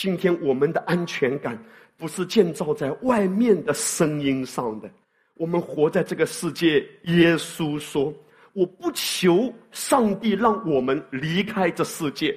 [0.00, 1.60] 今天我们的安全感
[1.96, 4.88] 不是建造在外面的声音上的。
[5.34, 8.14] 我们活在这个世界，耶稣说
[8.54, 12.32] ：“我不求上帝让我们离开这世界，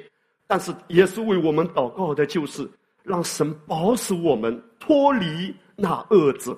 [0.48, 2.68] 但是耶稣为我们祷告的就是
[3.04, 6.58] 让神保守我们脱离那恶者。”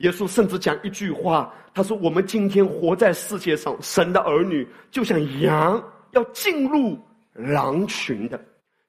[0.00, 6.98] 耶稣甚至讲一句话，他说：“我们今天活在世界上，神的儿女就像羊要进入
[7.32, 8.38] 狼群的。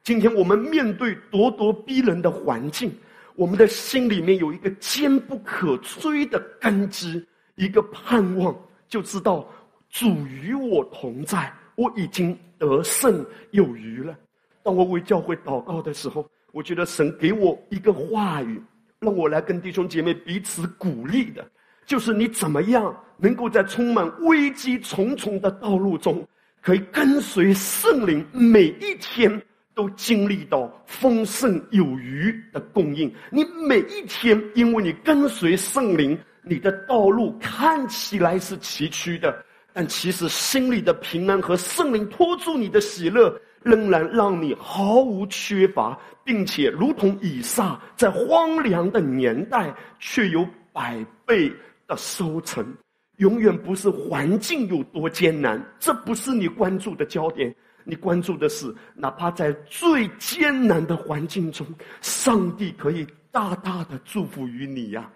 [0.04, 2.94] 今天我们面对咄咄逼人的环境，
[3.36, 8.54] 我们的心里面有一个坚不可摧的根基，一个盼望，
[8.90, 9.48] 就知道
[9.90, 14.14] 主与我同在，我已经得胜有余了。
[14.62, 18.62] 当我为教会祷告的时候，我觉得神给我一个话语。”
[19.00, 21.46] 让我来跟弟兄姐妹彼此鼓励的，
[21.86, 26.26] 就是你怎么样能够在充满危机重重的道路中，
[26.62, 29.42] 可以跟随圣灵，每一天
[29.76, 33.14] 都经历到丰盛有余的供应。
[33.30, 43.40] 你每一天，因为你跟随圣灵，你的道路看起来是崎岖的，但其实心里的平安和圣灵托住你的喜乐。
[43.64, 51.50] 仍然让你毫无缺乏，并且如同以撒在荒凉的年代，却有百倍
[51.88, 52.76] 的收成。
[53.20, 57.56] 永远不是环境有多艰难，这不是你关注的焦点。
[57.84, 61.66] 你关注的是，哪怕在最艰难的环境中，
[62.02, 65.10] 上帝可以大大的祝福于你呀。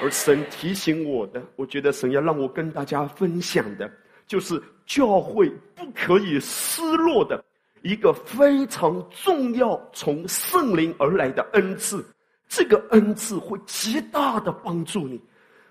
[0.00, 3.90] 而神提醒我的，我觉得神要让我跟大家分享的，
[4.26, 7.44] 就是教会不可以失落的。
[7.82, 12.04] 一个非常重要从圣灵而来的恩赐，
[12.48, 15.20] 这个恩赐会极大的帮助你。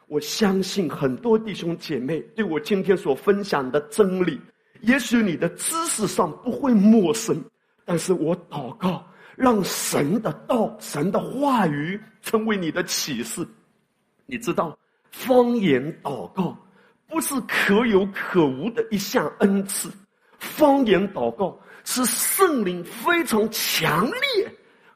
[0.08, 4.40] 我相信很多弟兄姐妹对我今天所分享的真理，
[4.82, 7.44] 也许你的知识上不会陌生，
[7.86, 9.06] 但是我祷告，
[9.36, 13.48] 让神的道、神的话语成为你的启示。
[14.26, 14.78] 你知道，
[15.12, 16.58] 方言祷告
[17.08, 19.90] 不是可有可无的一项恩赐，
[20.38, 21.58] 方言祷告。
[21.90, 24.52] 是圣灵非常强烈、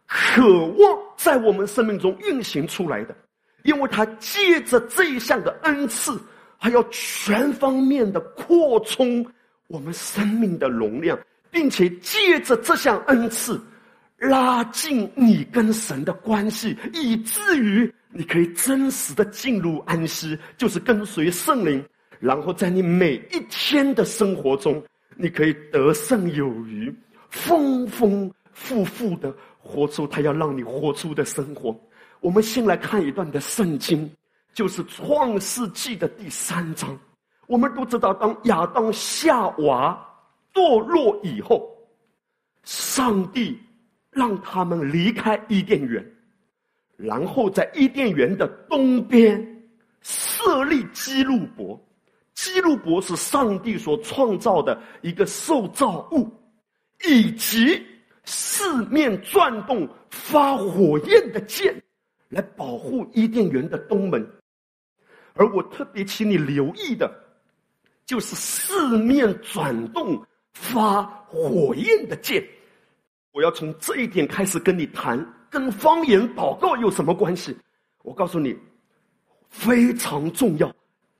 [0.06, 3.16] 渴望在我们生命中运行出来的，
[3.63, 6.19] 因为他借着这一项的恩赐，
[6.58, 9.25] 还要全方面的扩充
[9.72, 11.18] 我们生命的容量，
[11.50, 13.59] 并且借着这项恩赐，
[14.18, 21.84] 拉近你跟神的关系，以至于你可以真实的进入安息，就是跟随圣灵，
[22.20, 24.84] 然后在你每一天的生活中。
[25.18, 26.92] 你可以得胜有余，
[27.30, 31.80] 丰丰富富的活出他要让你活出的生活。
[32.22, 34.10] 我们先来看一段的圣经，
[34.54, 36.98] 就是创世纪的第三章。
[37.51, 40.07] 我们都知道，当亚当夏娃
[40.53, 41.69] 堕落以后，
[42.63, 43.59] 上帝
[44.09, 46.01] 让他们离开伊甸园，
[46.95, 49.38] 然后在伊甸园的东边
[50.00, 51.78] 设立基路伯。
[52.35, 56.31] 基路伯是上帝所创造的一个受造物，
[57.03, 57.85] 以及
[58.23, 61.75] 四面转动发火焰的剑，
[62.29, 64.25] 来保护伊甸园的东门。
[65.33, 67.13] 而我特别请你留意的，
[68.12, 72.46] 就是四面转动发火焰的剑。
[73.32, 75.18] 我要从这一点开始跟你谈，
[75.50, 77.56] 跟方言祷告有什么关系？
[78.04, 78.54] 我告诉你，
[79.48, 80.70] 非常重要，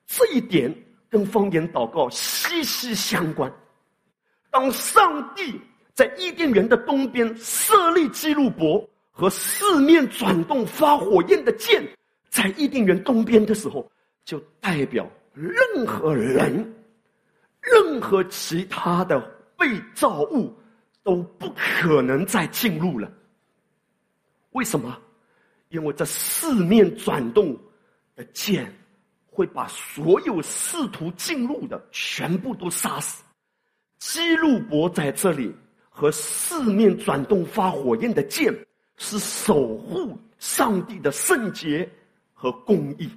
[0.06, 0.70] 这一点。
[1.10, 3.50] 跟方言祷告息息相关。
[4.50, 5.58] 当上帝
[5.94, 11.82] 在伊甸园的东边设立基路伯和四面转动发火焰的剑，
[12.28, 13.90] 在伊甸园东边的时候，
[14.26, 16.74] 就代表任何人、
[17.62, 19.20] 任何其他的
[19.58, 20.54] 被造物
[21.04, 23.12] 都不可能再进入了。
[24.52, 24.98] 为什么？
[25.70, 27.58] 因为这四面转动
[28.16, 28.72] 的剑。
[29.34, 33.24] 会把所有试图进入的全部都杀死。
[33.98, 35.56] 基路伯在这里
[35.90, 38.54] 和四面转动发火焰的剑，
[38.98, 41.90] 是守护上帝的圣洁
[42.34, 43.10] 和公义，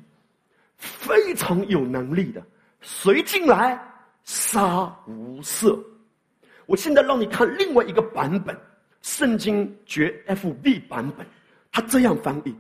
[0.77, 2.41] 非常有能力的。
[2.81, 3.77] 谁进来
[4.25, 5.79] 杀无赦。
[6.67, 8.57] 我现在让你看另外一个版本，
[9.03, 11.27] 圣经绝 FB 版本，
[11.71, 12.55] 他这样翻译：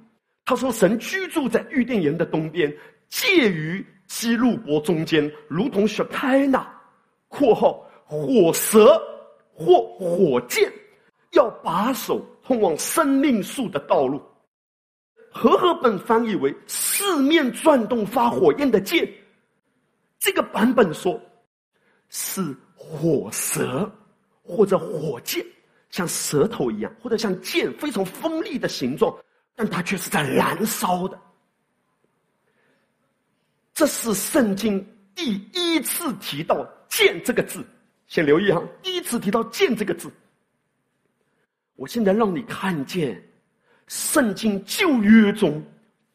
[0.44, 2.74] 他说，神居住在玉殿岩的东边。
[3.10, 6.66] 介于基路伯中间，如同雪开纳
[7.28, 9.00] （括号火蛇
[9.52, 10.72] 或火箭），
[11.32, 14.20] 要把守通往生命树的道路。
[15.30, 19.08] 和合本翻译为四面转动发火焰的剑。
[20.18, 21.20] 这个版本说
[22.16, 23.90] 是火舌
[24.40, 25.44] 或者火箭，
[25.90, 29.12] 像舌头一样，或者像剑非常锋利的形状，
[29.56, 31.20] 但它却是在燃烧的。
[33.72, 37.66] 这是圣经第一次提到“剑”这个字，
[38.06, 40.08] 先留意哈，第一次提到“剑”这个字。
[41.74, 43.20] 我现在让你看见，
[43.88, 45.60] 圣经旧约中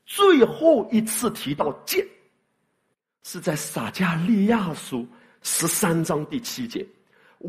[0.06, 2.08] 最后一次提到“剑”，
[3.24, 5.06] 是在撒加利亚书
[5.42, 6.86] 十三章第七节。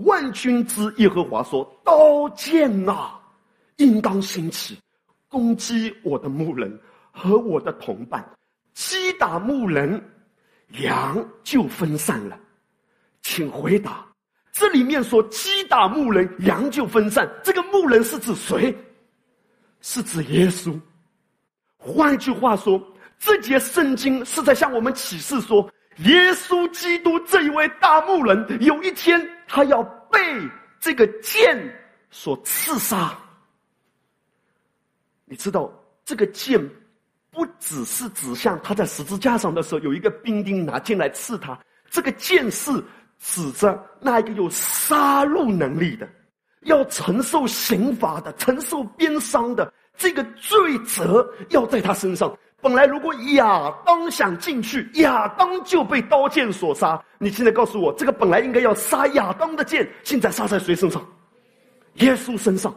[0.04, 3.10] 万军之耶和华说：“刀剑呐，
[3.76, 4.78] 应当兴起，
[5.28, 8.24] 攻击我的牧人和我的同伴。
[8.72, 10.00] 击打牧人，
[10.82, 12.38] 羊就分散了。
[13.22, 14.06] 请回答，
[14.52, 17.28] 这里面说击打牧人，羊就分散。
[17.42, 18.72] 这个牧人是指谁？
[19.80, 20.78] 是指耶稣。
[21.76, 22.80] 换句话说，
[23.18, 29.20] 这节圣经是在向我们启示说，耶稣基督这一位大牧人，有一天。”
[29.52, 29.82] 他要
[30.12, 30.20] 被
[30.78, 31.58] 这个剑
[32.08, 33.18] 所刺杀。
[35.24, 35.68] 你知道，
[36.04, 36.70] 这个剑
[37.32, 41.58] 不只是指向他在十字架上的时候有一个兵丁拿剑来刺他，
[41.90, 42.72] 这个剑是
[43.18, 46.08] 指着那一个有杀戮能力的、
[46.60, 52.32] 要承受刑罚的、承受鞭伤的这个罪责要在他身上。
[52.62, 57.02] 本来，如果亚当想进去，亚当就被刀剑所杀。
[57.18, 61.02] 你现在告诉我，这个本来应该要杀亚当的剑，现在杀在谁身上？
[61.94, 62.74] 耶稣身上。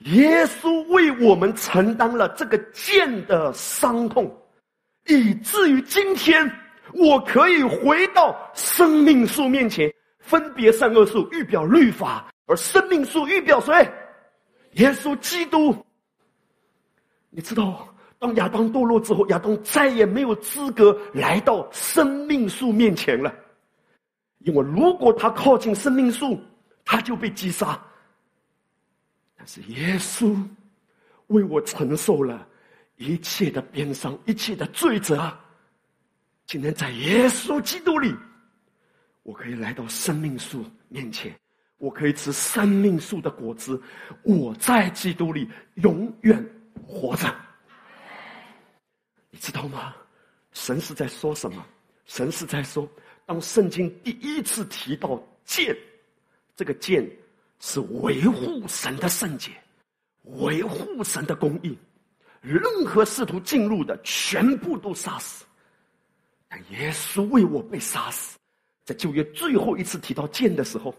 [0.00, 4.30] 耶稣为我们承担了这个剑的伤痛，
[5.06, 6.50] 以至于今天
[6.92, 13.90] 我可以回到生命树面前，分别善恶树预表律法，而生命树预表谁？
[14.72, 15.74] 耶稣基督。
[17.30, 17.88] 你知道？
[18.24, 23.30] 当亚当堕落之后，亚当再也没有资格来到生命树面前了，
[24.38, 26.40] 因为如果他靠近生命树，
[26.86, 27.78] 他就被击杀。
[29.36, 30.34] 但是耶稣
[31.26, 32.48] 为我承受了
[32.96, 35.30] 一切的鞭伤，一切的罪责。
[36.46, 38.14] 今天在耶稣基督里，
[39.22, 41.30] 我可以来到生命树面前，
[41.76, 43.78] 我可以吃生命树的果子。
[44.22, 46.42] 我在基督里永远
[46.86, 47.30] 活着。
[49.34, 49.96] 你知道吗？
[50.52, 51.66] 神是在说什么？
[52.06, 52.88] 神是在说，
[53.26, 55.76] 当圣经第一次提到剑，
[56.54, 57.04] 这个剑
[57.58, 59.50] 是维护神的圣洁，
[60.22, 61.76] 维护神的公义，
[62.40, 65.44] 任何试图进入的全部都杀死。
[66.48, 68.38] 但耶稣为我被杀死，
[68.84, 70.94] 在旧约最后一次提到剑的时候，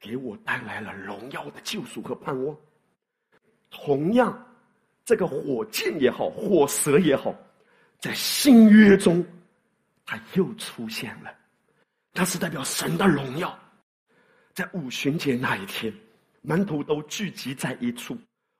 [0.00, 2.56] 给我带来了荣耀的救赎和盼望。
[3.70, 4.44] 同样。
[5.08, 7.34] 这个火箭也好，火蛇也好，
[7.98, 9.24] 在新约中，
[10.04, 11.32] 它又出现了。
[12.12, 13.58] 它是代表神的荣耀。
[14.52, 15.90] 在五旬节那一天，
[16.42, 18.18] 门徒都聚集在一处，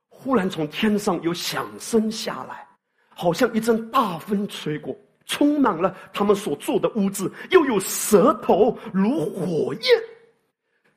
[0.08, 2.66] 忽然从天上有响声下来，
[3.10, 4.96] 好像一阵大风吹过，
[5.26, 9.82] 充满了他们所住的屋子，又有舌头如火焰。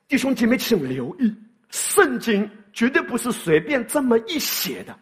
[0.08, 1.36] 弟兄姐妹，请留意，
[1.72, 4.98] 圣经绝对不是随便这么一写的。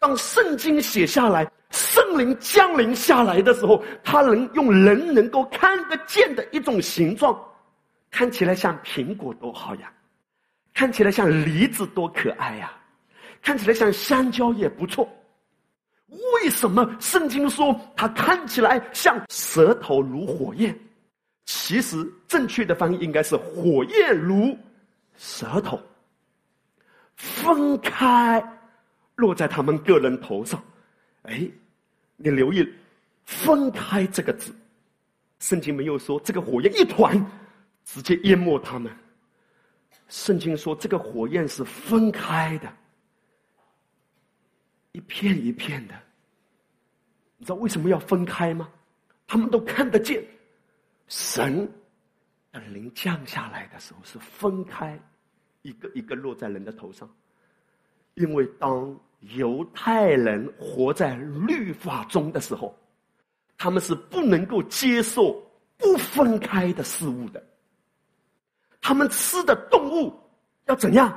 [0.00, 7.38] 当圣经写下来，圣灵降临下来的时候，他能用人能够看得见的一种形状，
[8.10, 9.92] 看起来像苹果多好呀，
[10.72, 12.72] 看起来像梨子多可爱呀，
[13.42, 15.06] 看起来像香蕉也不错。
[16.08, 20.76] 为什么圣经说它看起来像舌头如火焰？
[21.44, 24.56] 其实正确的翻译应该是火焰如
[25.18, 25.78] 舌头
[27.16, 28.42] 分开。
[29.20, 30.62] 落在他们个人头上，
[31.22, 31.46] 哎，
[32.16, 32.66] 你留意
[33.24, 34.50] “分开”这个字，
[35.38, 37.14] 圣经没有说这个火焰一团
[37.84, 38.90] 直接淹没他们。
[40.08, 42.72] 圣经说这个火焰是分开的，
[44.92, 45.94] 一片一片的。
[47.36, 48.68] 你知道为什么要分开吗？
[49.26, 50.24] 他们都看得见，
[51.08, 51.70] 神
[52.50, 54.98] 的灵降下来的时候是分开，
[55.62, 57.08] 一个一个落在人的头上，
[58.14, 58.98] 因为当。
[59.20, 62.74] 犹太人活在律法中的时候，
[63.58, 65.40] 他们是不能够接受
[65.76, 67.42] 不分开的事物的。
[68.80, 70.12] 他们吃的动物
[70.66, 71.14] 要怎样？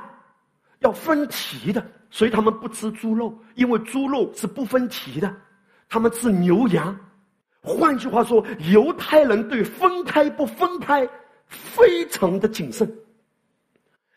[0.80, 5.34] 要分蹄的，所以他们不吃猪肉，因为猪肉是不分蹄的。
[5.88, 6.94] 他们吃牛羊。
[7.62, 11.08] 换句话说，犹太人对分开不分开
[11.46, 12.86] 非常的谨慎。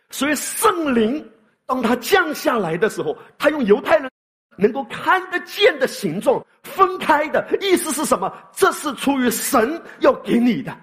[0.10, 1.26] 所以圣灵。
[1.68, 4.10] 当他降下来的时候，他用犹太人
[4.58, 8.34] 能够看得见的形状分开的意思是什么？
[8.52, 10.76] 这是出于神要给你的。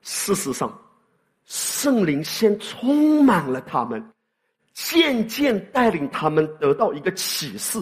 [0.00, 0.80] 事实上，
[1.44, 4.02] 圣灵先充满了他们，
[4.72, 7.78] 渐渐带领他们得到一个启示，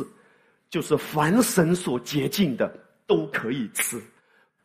[0.70, 2.72] 就是凡神所洁净的
[3.06, 4.02] 都可以吃，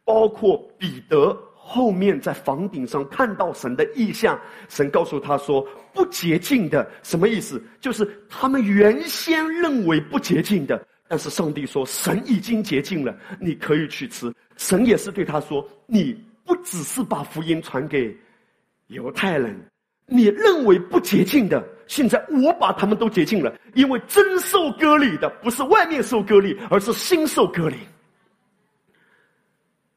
[0.04, 7.64] 包括彼得后面在房顶上看到神的意象，神告诉他说：“不洁净的什么意思？
[7.80, 14.32] 就是他们原先认为不洁净的，但是上帝说神已经洁净了，你可以去吃。
[14.58, 18.16] 神也是对他说：你不只是把福音传给
[18.88, 19.58] 犹太人。”
[20.06, 27.78] 你认为不洁净的，现在我把他们都洁净了，因为真受割礼的不是外面受割礼，而是心受割礼。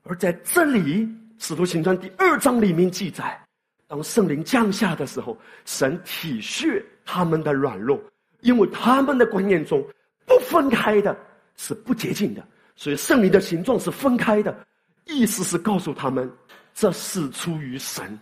[0.04, 1.02] 而在这里，
[1.38, 3.38] 《使徒行传》第二章里面记载，
[3.86, 8.00] 当圣灵降下的时候，神体恤他们的软弱，
[8.40, 9.84] 因为他们的观念中
[10.24, 11.16] 不分开的
[11.56, 14.66] 是不洁净的，所以圣灵的形状是分开的，
[15.04, 16.30] 意思是告诉他们，
[16.74, 18.18] 这是出于神。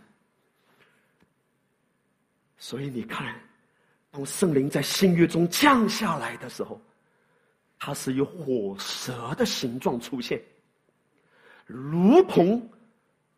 [2.59, 3.35] 所以你看，
[4.11, 6.80] 当圣灵在新约中降下来的时候，
[7.78, 10.42] 它是以火蛇的形状出现，
[11.66, 12.66] 如同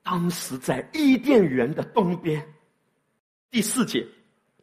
[0.07, 2.41] 当时在伊甸园的东边。
[3.51, 4.07] 第四节，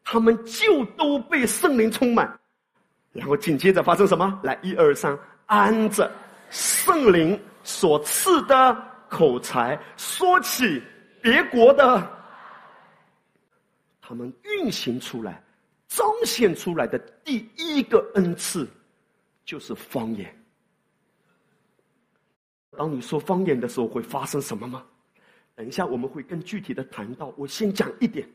[0.01, 2.39] 他们就都被圣灵充满，
[3.11, 4.39] 然后紧接着发生什么？
[4.41, 6.09] 来，一二三，按着
[6.49, 8.73] 圣灵所赐的
[9.09, 10.81] 口才，说起
[11.21, 12.09] 别国的。
[13.99, 15.43] 他们运行出来、
[15.89, 18.65] 彰显出来的第一个恩赐，
[19.43, 20.33] 就是方言。
[22.77, 24.85] 当你说方言的时候，会发生什么吗？
[25.55, 27.33] 等一下我们会更具体的谈到。
[27.37, 28.27] 我先讲一点：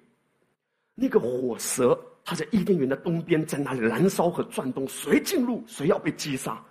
[0.95, 6.63] 那个火蛇，它在伊甸园的东边，在那里燃烧和转动，谁进入，谁要被击杀。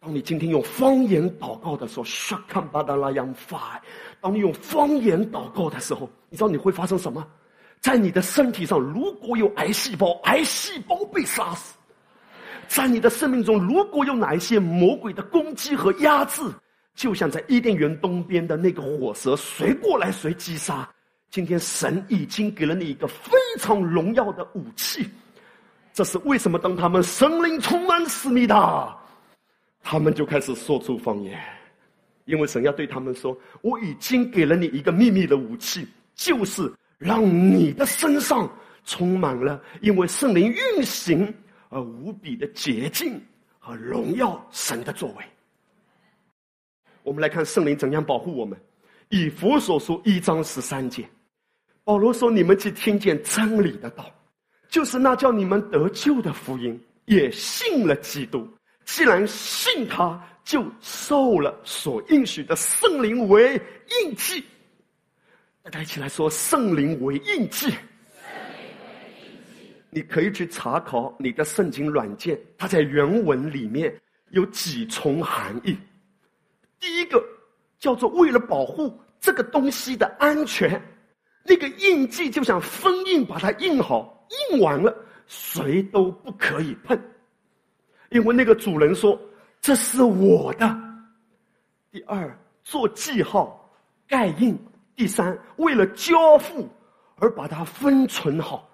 [0.00, 3.80] 当你今天用方言祷告的时候，shakam badala y a fire。
[4.20, 7.26] 当你用方言祷告的时候，你知道你会发生什么？
[7.80, 11.76] 在你的身体上，如果有癌细胞，癌细胞被杀死；
[12.68, 16.42] 在你的生命中，如果有哪一些魔鬼的攻击和压制，
[16.98, 20.86] 就像在伊甸园东边的那个火蛇，谁过来谁击杀。
[21.30, 25.08] 今天神已经给了你一个非常荣耀的武器，
[25.92, 26.58] 这是为什么？
[26.58, 28.98] 当他们神灵充满思密达，
[29.80, 31.40] 他们就开始说出方言，
[32.24, 35.86] 因为神要对他们说：“我已经给了你一个秘密的武器，
[36.16, 38.52] 就是。”让你的身上
[38.84, 41.32] 充满了因为圣灵运行
[41.68, 43.22] 而无比的洁净
[43.60, 45.24] 和荣耀神的作为。
[47.08, 48.56] 我们来看圣灵怎样保护我们。
[49.08, 51.08] 以弗所书一章十三节，
[51.82, 54.12] 保罗说：“你们既听见真理的道，
[54.68, 58.46] 就是那叫你们得救的福音，也信了基督。
[58.84, 63.58] 既然信他，就受了所应许的圣灵为
[64.02, 64.44] 印记。”
[65.64, 67.72] 大家一起来说：“圣灵为印记。”
[69.88, 73.98] 你可以去查考你的圣经软件，它在原文里面
[74.32, 75.74] 有几重含义。
[76.80, 77.22] 第一个
[77.78, 80.80] 叫做为了保护这个东西的安全，
[81.44, 84.94] 那个印记就像封印，把它印好，印完了
[85.26, 86.98] 谁都不可以碰，
[88.10, 89.20] 因为那个主人说
[89.60, 90.78] 这是我的。
[91.90, 93.70] 第二，做记号，
[94.06, 94.58] 盖印。
[94.94, 96.68] 第三，为了交付
[97.16, 98.68] 而把它封存好。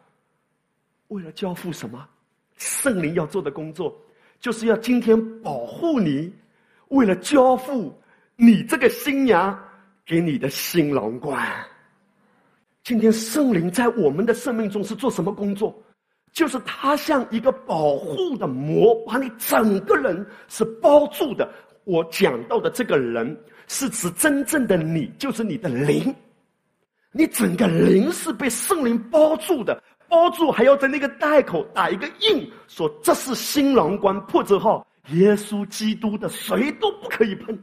[1.08, 2.08] 为了交付什么？
[2.56, 3.94] 圣灵要做的工作，
[4.40, 6.32] 就是要今天保护你。
[6.94, 7.92] 为了交付
[8.36, 9.58] 你这个新娘
[10.06, 11.46] 给你的新郎官。
[12.82, 15.74] 今天圣灵在我们的生命中是做什么工作？
[16.32, 21.48] 就是他像一个保护的膜，把你整个人是包住的。
[21.84, 23.36] 我讲到的这个人。
[23.66, 26.14] 是指真正的你，就是你的灵，
[27.12, 37.58] 你整个灵是被圣灵包住的，包住还要在那个袋口打一个印，说这是新郎官破折号，耶稣基督的，谁都不可以碰。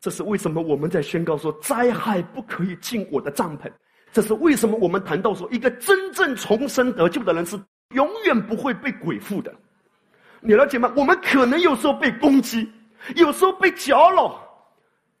[0.00, 3.70] 这是为什么我们在宣告说灾害不可以进我的帐篷？
[4.12, 7.60] 这是为什么我们谈到说一个真正重生得救的人是
[7.94, 9.54] 永远不会被鬼附的？
[10.40, 10.92] 你了解吗？
[10.96, 12.70] 我们可能有时候被攻击。
[13.14, 14.42] 有时候被搅扰，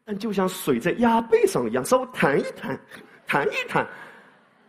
[0.04, 2.78] 但就像水在鸭背上一样，稍微弹一弹，
[3.24, 3.86] 弹一弹，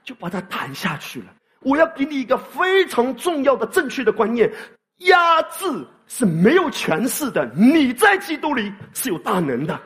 [0.04, 1.34] 就把它弹下去了。
[1.62, 4.50] 我要给你一个非常重要的正确的观念：
[5.00, 5.66] 压制
[6.08, 7.46] 是没有权势的。
[7.56, 9.80] 你在基督里是有大能的，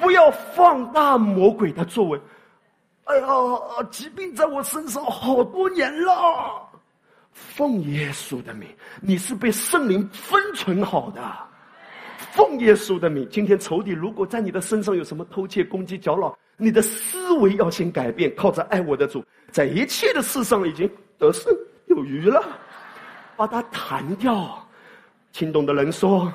[0.00, 2.20] 不要放大魔鬼的作为。
[3.04, 3.26] 哎呀，
[3.90, 6.14] 疾病在我身上好多年了，
[7.32, 8.68] 奉耶稣的名，
[9.00, 11.20] 你是被圣灵封存好的。
[12.30, 21.52] 奉耶稣的名，今天仇敌如果在你的身上有什么偷窃、攻击、搅扰，你的思维要先改变，靠着爱我的主，在一切的事上已经得胜，
[21.86, 22.42] 有余了，
[23.36, 24.66] 把它弹掉。
[25.32, 26.32] 听懂的人说：“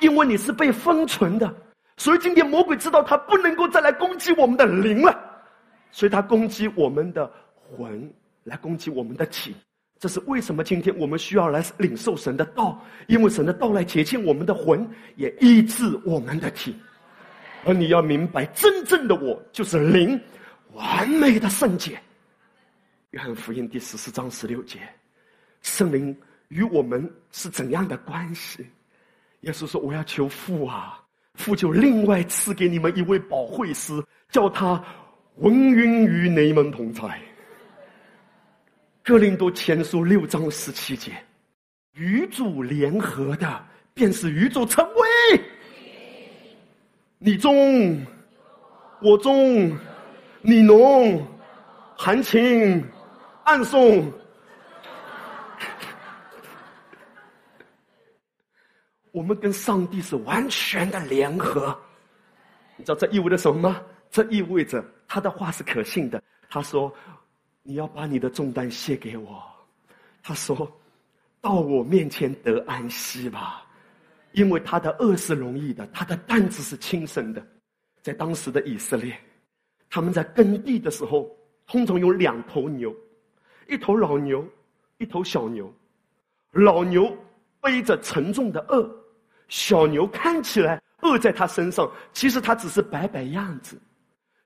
[0.00, 1.54] 因为你是被封存的，
[1.98, 5.14] 所以今天魔鬼知道他不能够再来攻击我们的灵了，
[5.90, 8.10] 所以他攻击我们的魂，
[8.44, 9.54] 来攻击我们的体。
[9.98, 10.62] 这是为什么？
[10.62, 16.76] 今天我们需要来领受神的道，因为神的道来洁净我们的魂，也医治我们的体。
[17.64, 20.20] 而你要明白，真正的我就是灵，
[20.72, 21.98] 完美的圣洁。
[23.10, 24.80] 约翰福音第十四章十六节，
[25.66, 26.16] 圣灵
[26.48, 28.64] 与我们是怎样的关系？
[29.40, 31.02] 耶稣说：“我要求父啊，
[31.34, 33.92] 父就另外赐给你们一位保惠师，
[34.30, 34.82] 叫他
[35.36, 37.02] 文云与你们同在。”
[39.02, 41.12] 哥林多前书六章十七节，
[41.94, 45.40] 与主联合的，便是与主成为
[47.18, 48.00] 你中
[49.02, 49.76] 我中，
[50.42, 51.26] 你浓
[51.96, 52.84] 含情。
[53.44, 54.12] 暗送，
[59.16, 61.74] 我们跟上帝是完全的联合。
[62.76, 63.80] 你知道这意味着什么吗？
[64.10, 66.22] 这意味着他的话是可信的。
[66.50, 66.92] 他说
[67.64, 69.42] ：“你要把你的重担卸给我。”
[70.22, 70.70] 他说
[71.40, 73.64] ：“到我面前得安息吧，
[74.32, 77.42] 因为他的恶是容易的，他的担子是轻省的。”
[78.04, 79.18] 在当时的以色列，
[79.88, 81.34] 他们在耕地的时候，
[81.66, 82.94] 通常有两头牛。
[83.66, 84.46] 一头老牛，
[84.98, 85.72] 一头小牛，
[86.50, 87.16] 老牛
[87.62, 88.86] 背着沉重的轭，
[89.48, 93.80] 小牛看起来饿在它身上，其实它只是摆摆样子。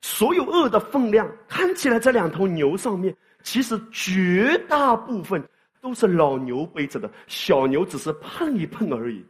[0.02, 5.42] 所有饿的分量看起来在两头牛上面，其实绝大部分
[5.80, 9.24] 都是老牛背着的，小牛只是碰一碰而已。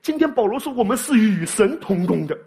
[0.00, 2.38] 今天保罗说，我们是与神同工的。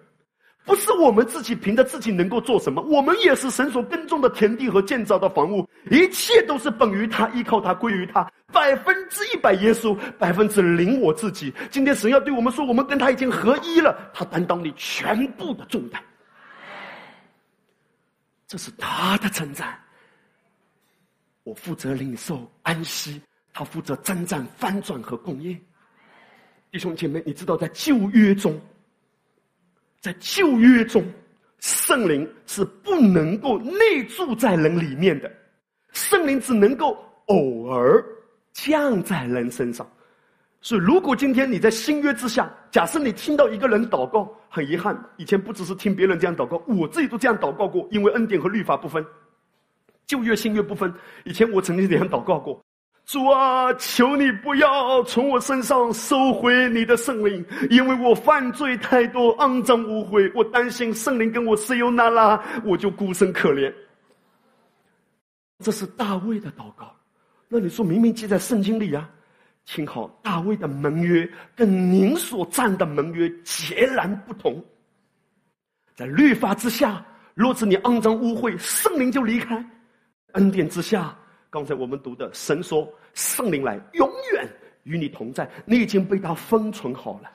[0.64, 11.52] 不是我们自己凭着自己能够做什么，我们也是神所耕种的田地和建造的房屋，一切都是本于他，依靠他，归于他，百分之一百耶稣，百分之零我自己。
[11.72, 16.02] 今天神要对我们说，我们跟他已经合一了，他担当你全部的重担，
[18.48, 19.78] 这是他的称赞。
[21.44, 23.20] 我负责领受安息，
[23.52, 25.60] 他负责征战翻转和供应。
[26.70, 28.62] 弟兄姐妹，你知道在旧约中。
[30.02, 31.06] 在旧约中，
[31.60, 35.32] 圣灵是不能够内住在人里面的，
[35.94, 38.04] 圣灵只能够偶尔
[38.52, 39.88] 降在人身上。
[40.60, 49.06] 所以，如果今天你在新约之下，假设你听到一个人祷告，很遗憾，以前不只是听别人这样祷告，我自己都这样祷告过，因为恩典和律法不分，
[50.08, 50.92] 旧约新约不分。
[51.26, 52.60] 以前我曾经这样祷告过。
[53.12, 63.70] 主啊，求你不要从我身上收回你的圣灵，因为我犯罪太多，肮脏污秽，我担心圣灵跟我是有那拉，我就孤身可怜。
[65.60, 66.96] 这是大卫的祷告。
[67.50, 69.10] 那你说明明记在圣经里啊？
[69.66, 74.64] 听好，大卫的盟约跟您所站的盟约截然不同。
[75.96, 79.62] 在律法之下，若是你肮脏污秽，圣灵就离开；
[80.32, 81.14] 恩典之下。
[81.52, 84.50] 刚才我们读的，神说圣灵来，永远
[84.84, 87.30] 与你同在，你已经被他封存好了。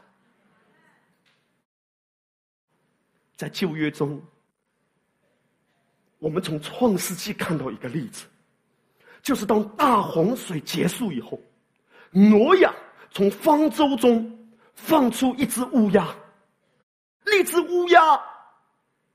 [3.37, 4.19] 在旧约中，
[6.19, 8.25] 我们从创世纪看到一个例子，
[9.21, 11.39] 就是当大洪水结束以后，
[12.11, 12.75] 挪亚
[13.11, 16.09] 从方舟中放出一只乌鸦，
[17.23, 18.01] 那只乌鸦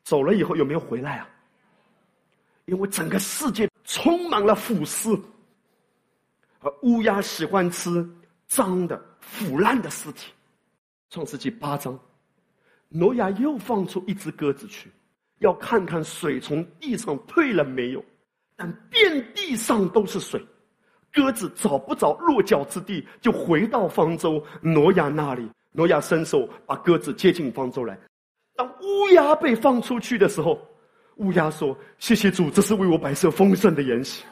[0.03, 1.27] 走了以后有没有回来啊？
[2.65, 3.67] 因为整个世界。
[3.83, 5.09] 充满了腐尸，
[6.59, 8.07] 而乌鸦喜欢吃
[8.47, 10.31] 脏的、腐烂的尸体。
[11.09, 11.99] 创世纪八章，
[12.87, 14.89] 挪亚又放出一只鸽子去，
[15.39, 18.03] 要看看水从地上退了没有。
[18.55, 20.41] 但遍地上都是水，
[21.11, 25.49] 鸽子找不着落脚之地，就回到方舟挪亚那里。
[25.71, 27.99] 挪亚伸手把鸽子接进方舟来。
[28.55, 30.59] 当乌鸦被放出去的时候。
[31.17, 34.23] 乌鸦说：“谢谢主，这是为我摆设丰盛的筵席。”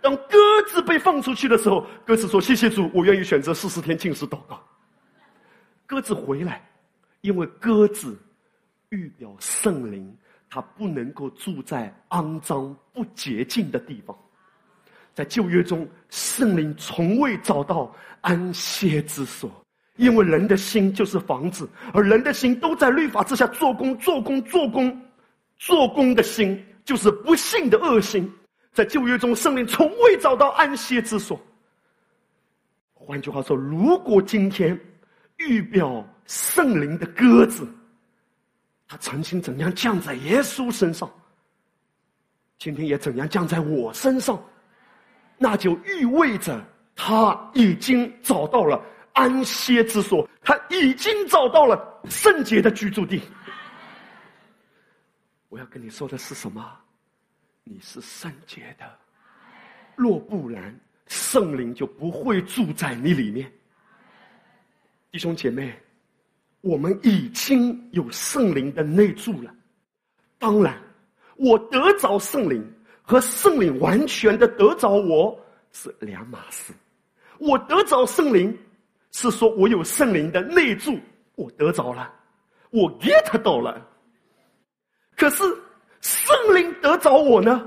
[0.00, 0.36] 当鸽
[0.68, 4.62] 子被放出去的时候，鸽子说：“谢谢主，我愿意选择四十天禁食祷告。”
[5.84, 6.64] 鸽子回来，
[7.20, 8.16] 因为鸽子
[8.90, 10.16] 预表圣灵，
[10.48, 14.16] 它不能够住在肮脏不洁净的地方。
[15.12, 19.50] 在旧约中，圣灵从未找到安歇之所，
[19.96, 25.02] 因为人的心就是房子，而人的心都在律法之下做工、做工、做工。
[25.58, 28.30] 做工的心就是不幸的恶心，
[28.72, 31.40] 在旧约中，圣灵从未找到安歇之所。
[32.94, 34.78] 换句话说，如果今天
[35.36, 37.66] 预表圣灵的鸽子，
[38.88, 41.10] 他曾经怎样降在耶稣身上，
[42.58, 44.42] 今天也怎样降在我身上。
[45.38, 46.64] 那就意味着
[46.94, 53.20] 他已经找到了安歇之所，他已经找到了圣洁的居住地。
[55.48, 56.78] 我要跟你说的是什么？
[57.64, 58.84] 你是圣洁的，
[59.96, 60.78] 若不然，
[61.08, 63.50] 圣灵就不会住在你里面。
[65.10, 65.76] 弟兄姐妹，
[66.60, 69.52] 我们已经有圣灵的内住了。
[70.38, 70.80] 当然，
[71.36, 72.64] 我得着圣灵
[73.02, 75.36] 和圣灵完全的得着我
[75.72, 76.72] 是两码事。
[77.38, 78.56] 我得着圣灵
[79.10, 80.98] 是说我有圣灵的内住，
[81.34, 82.14] 我得着了，
[82.70, 83.84] 我 get 到了。
[85.16, 85.42] 可是
[86.00, 87.66] 圣灵得着我呢，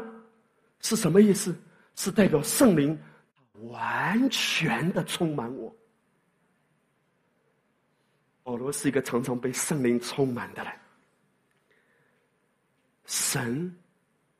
[0.81, 1.55] 是什么意思？
[1.95, 2.97] 是代表圣灵
[3.63, 5.75] 完全的充满我。
[8.43, 10.73] 保罗是一个常常被圣灵充满的人。
[13.05, 13.75] 神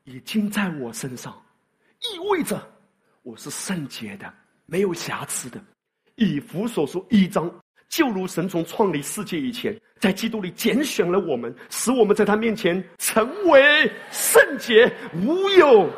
[0.04, 1.40] 已经在我身上，
[2.14, 2.66] 意味着
[3.22, 4.32] 我是圣洁的，
[4.64, 5.62] 没有瑕疵的。
[6.14, 7.52] 以弗所书一章，
[7.90, 15.90] 就如神从创立世界以前，在基督里拣选了我们，使我们在他面前成为圣洁无有。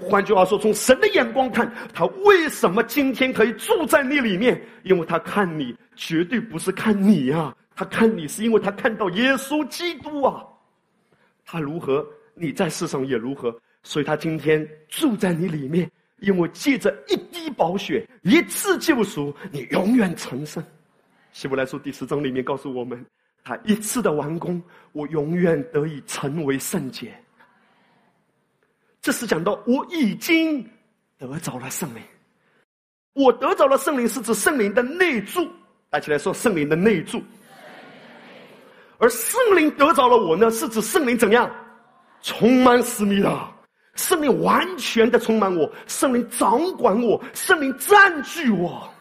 [0.00, 4.58] 换句话说，从神的眼光看，他为什么今天可以住在你里面？
[4.82, 10.42] 因为他看你绝对不是看你啊，他看你是因为他看到耶稣基督啊。
[11.44, 13.54] 他如何，你在世上也如何。
[13.82, 20.64] 所以他今天住在你里面，因为借着一滴宝血，一次救赎，你永远成圣。
[21.32, 23.04] 希伯来书第十章里面告诉我们，
[23.44, 24.60] 他一次的完工，
[24.92, 27.14] 我永远得以成为圣洁。
[29.00, 30.68] 这是讲到我已经
[31.16, 32.02] 得着了圣灵，
[33.12, 35.48] 我得着了圣灵是指圣灵的内住，
[35.90, 37.22] 大起来说圣灵的内住。
[38.98, 41.48] 而圣灵得着了我呢，是指圣灵怎样
[42.20, 43.54] 充满使命的？
[43.94, 48.92] 圣灵完全的充满我，圣灵掌管我，圣灵占据我。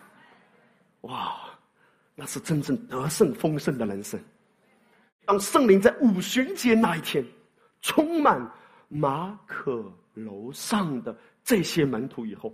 [1.02, 1.36] 哇，
[2.20, 4.20] 那是真正得胜丰盛的人生。
[5.24, 7.24] 当圣灵在五旬节那一天
[7.82, 8.42] 充满
[8.88, 12.52] 马可楼上的这些门徒以后，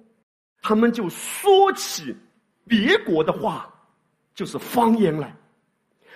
[0.62, 2.14] 他们就说起
[2.68, 3.74] 别国的话，
[4.36, 5.34] 就是方言来。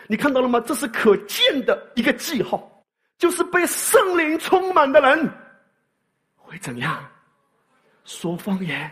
[0.07, 0.59] 你看到了吗？
[0.59, 2.83] 这是可见的一个记号，
[3.17, 5.31] 就是被圣灵充满的人
[6.35, 7.01] 会怎样
[8.03, 8.91] 说方言。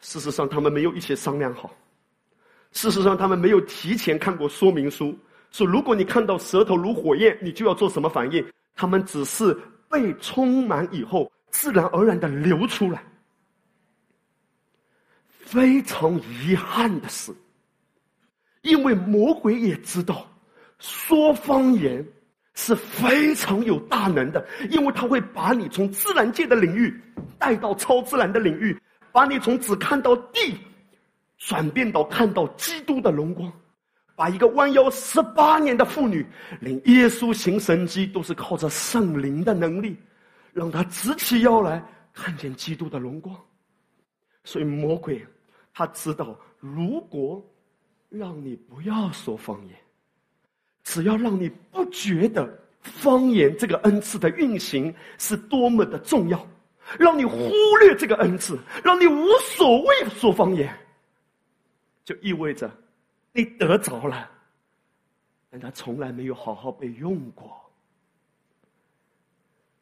[0.00, 1.74] 事实上，他们没有一起商量好。
[2.74, 5.16] 事实上，他们没有提前看过说明书，
[5.50, 8.44] 说如果你看到舌头如火焰，你就要做什么反应。
[8.76, 9.56] 他们只是
[9.88, 13.02] 被充满以后，自然而然的流出来。
[15.38, 17.32] 非常遗憾的是。
[18.62, 20.26] 因为魔鬼也知道，
[20.78, 22.04] 说方言
[22.54, 26.92] 是非常有大能的，因为他会把你从自然界的领域
[27.38, 28.76] 带到超自然的领域，
[29.12, 30.58] 把你从只看到地，
[31.46, 33.52] 转变到看到基督的荣光，
[34.16, 36.26] 把一个弯腰十八年的妇女，
[36.60, 39.94] 领耶稣行神迹，都是靠着圣灵的能力，
[40.54, 43.36] 让她直起腰来看见基督的荣光。
[44.42, 45.22] 所以魔鬼
[45.74, 47.44] 他知道，如果
[48.08, 49.76] 让你不要说方言，
[50.82, 56.46] 只要让你不觉得方言这个恩赐的运行是多么的重要，
[56.98, 59.26] 让你忽略这个恩赐，让你无
[59.56, 60.74] 所谓说方言，
[62.04, 62.70] 就意味着
[63.32, 64.30] 你得着了，
[65.50, 67.50] 但他从来没有好好被用过。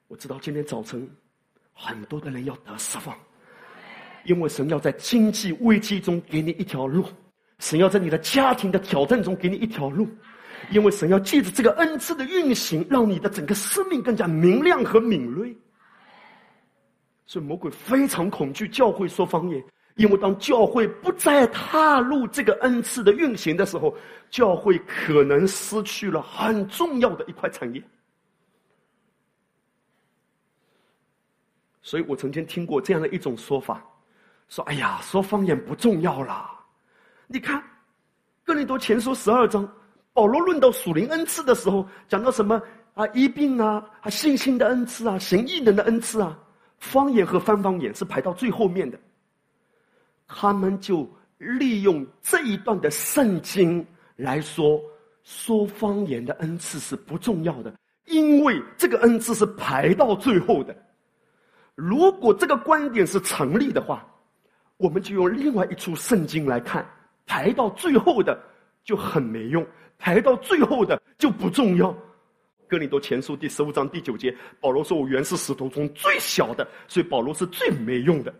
[0.08, 1.08] 我知道今天早晨
[1.72, 3.16] 很多的人要得释放，
[4.24, 7.04] 因为神要在经济危机中给你一条路。
[7.58, 10.08] 神要在你的家庭的挑战中给你一条路，
[10.70, 15.56] 因为神要借着这个恩赐的运行，让你的整个生命更加明亮和敏锐。
[17.24, 19.64] 所以魔鬼非常恐惧教会说方言，
[19.96, 23.94] 因为当教会不再踏入这个恩赐的运行的时候，
[24.30, 27.82] 教会可能失去了很重要的一块产业。
[31.82, 33.84] 所以我曾经听过这样的一种说法，
[34.48, 36.48] 说：“哎呀，说方言不重要了。”
[37.26, 37.60] 你看，
[38.44, 39.68] 《哥林多前书》十二章，
[40.12, 42.62] 保罗论到属灵恩赐的时候，讲到什么
[42.94, 43.06] 啊？
[43.08, 46.38] 医病啊，啊，信心的恩赐啊，行异能的恩赐啊，
[46.78, 48.98] 方言和翻方言是排到最后面的。
[50.34, 54.80] 他们就利用这一段的圣经来说，
[55.22, 57.74] 说方言的恩赐是不重要的，
[58.06, 60.74] 因为这个恩赐是排到最后的。
[61.74, 64.06] 如果这个观点是成立的话，
[64.78, 66.86] 我们就用另外一处圣经来看。
[67.24, 68.38] 排到最后的
[68.84, 69.64] 就很没用，
[69.96, 71.96] 排到最后的就不重要。
[72.68, 78.34] 哥林多前书第十五章第九节，保罗说：“我原是使徒中最小的，所以保罗是最没用的。”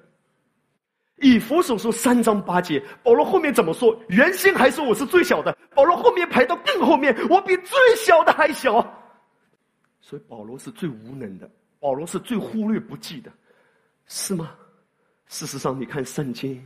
[1.17, 3.97] 以弗所书三章八节，保罗后面怎么说？
[4.09, 8.83] 原先还说我是最小的，保罗后面排到更后面，我比最小的还小。
[10.01, 11.49] 所以保罗是最无能的，
[11.79, 13.33] 保罗是最忽略不计的，
[14.07, 14.55] 是吗？
[15.29, 16.63] 事实上，你看圣经，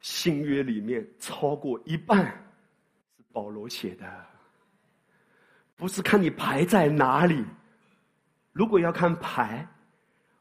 [0.00, 2.24] 新约里面超过一半
[3.16, 4.04] 是保罗写的。
[5.76, 7.44] 不是看你排在哪里，
[8.52, 9.68] 如果要看排，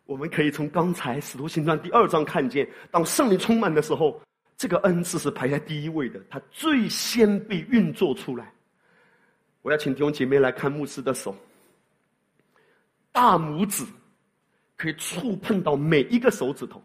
[0.06, 4.22] 我们可以从刚才《使徒行传》第二章看见，当圣灵充满的时候，
[4.56, 8.52] 这个恩赐是排在第一位的，它最先被运作出来。
[9.64, 11.36] 我要请弟兄姐妹来看牧师的手，
[13.12, 13.84] 大拇指
[14.78, 16.80] 可以触碰到每一个手指头，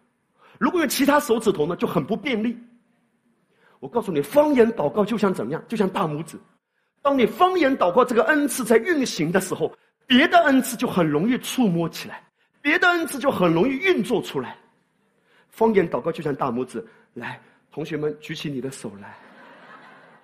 [0.58, 2.58] 如果有其他手指头呢，就很不便利。
[3.80, 5.62] 我告诉你，方言祷告就像怎么样？
[5.68, 6.38] 就像大拇指。
[7.02, 9.74] 当你方言祷告这个恩赐在运行的时候，
[10.06, 12.22] 别的恩赐就很容易触摸起来，
[12.62, 14.56] 别的恩赐就很容易运作出来。
[15.48, 17.40] 方言祷告就像大拇指，来，
[17.72, 19.16] 同学们举起你的手来，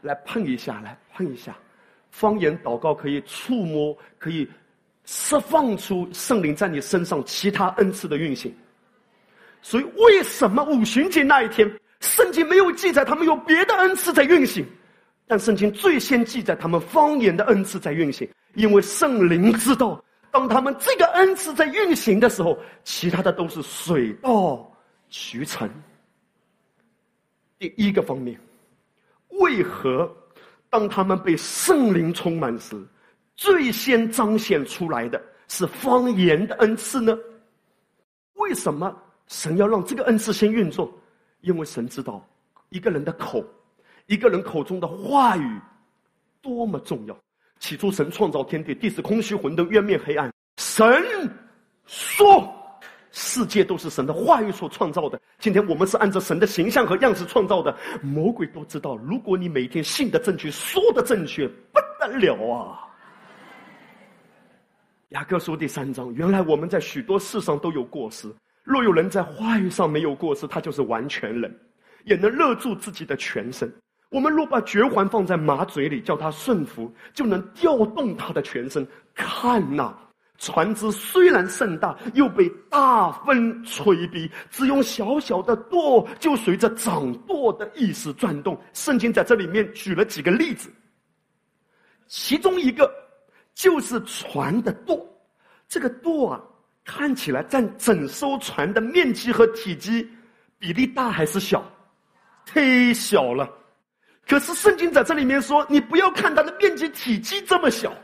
[0.03, 1.57] 来碰一下，来碰一下。
[2.11, 4.49] 方言祷告可以触摸，可以
[5.05, 8.55] 释放出圣灵在你身上其他恩赐的运行。
[9.61, 11.71] 所以，为什么五旬节那一天，
[12.01, 14.65] 圣经没有记载他们有别的恩赐在运行？
[15.27, 20.03] 但圣经最先记载他们方言的恩赐在运行，因为圣灵知道，
[20.37, 24.71] 当他们这个恩赐在运行的时候，其他的都是水到
[25.09, 25.67] 渠成。
[27.59, 28.39] 第一个方面，
[29.29, 30.15] 为何
[30.69, 32.77] 当他们被圣灵充满时，
[33.35, 35.19] 最先彰显出来的
[35.49, 37.19] 是方言的恩赐呢？
[38.35, 38.95] 为什么
[39.29, 40.93] 神要让这个恩赐先运作？
[41.41, 42.23] 因为神知道
[42.69, 43.43] 一个人的口。
[44.05, 45.61] 一个人口中的话语
[46.43, 47.19] 多么重要！
[47.59, 50.31] 起初，神创造天地，地是空虚混沌，渊面黑暗。
[50.59, 51.03] 神
[51.87, 52.53] 说，
[53.11, 55.21] 世界都是神的话语所创造的。
[55.39, 57.75] 今天我们是按照神的形象和样式创造的。
[58.03, 62.83] 魔鬼都知道，如果你每天信的正确，说的正确，不得了啊！
[65.11, 68.29] 雅各书第三章，原来我们在许多事上都有过失。
[68.65, 71.59] 若有人在话语上没有过失，他就是完全人，
[72.05, 73.73] 也能勒住自己的全身。
[74.17, 78.89] 我们若把绝环放在马嘴里，叫它顺服，就能调动它的全身。
[79.15, 79.95] 看呐，
[80.39, 88.59] 船只虽然甚大，又被大风吹逼，只用小小的舵，就随着掌舵的意思转动。
[88.73, 90.73] 圣经在这里面举了几个例子，
[92.07, 92.91] 其中一个
[93.53, 95.07] 就是船的舵。
[95.69, 96.41] 这个舵啊，
[96.87, 100.09] 看起来占整艘船的面积和体积
[100.59, 101.63] 比例大还是小？
[102.47, 103.47] 忒小了。
[104.27, 107.95] 可是圣经在这里面说，你不要看它的面积体积这么小，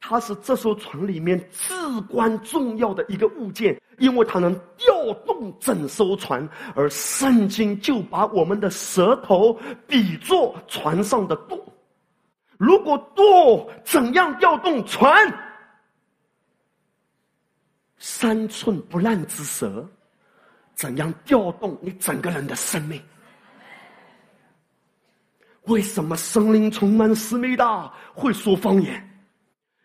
[0.00, 1.72] 它是这艘船里面至
[2.08, 6.46] 关重要的一个物件，因为它能调动整艘船。
[6.74, 9.56] 而圣经就把我们的舌头
[9.86, 11.64] 比作船上的舵。
[12.56, 15.32] 如果舵怎样调动船，
[17.98, 19.88] 三寸不烂之舌，
[20.74, 23.00] 怎样调动你整个人的生命？
[25.68, 29.04] 为什么森林充满思密达会说方言？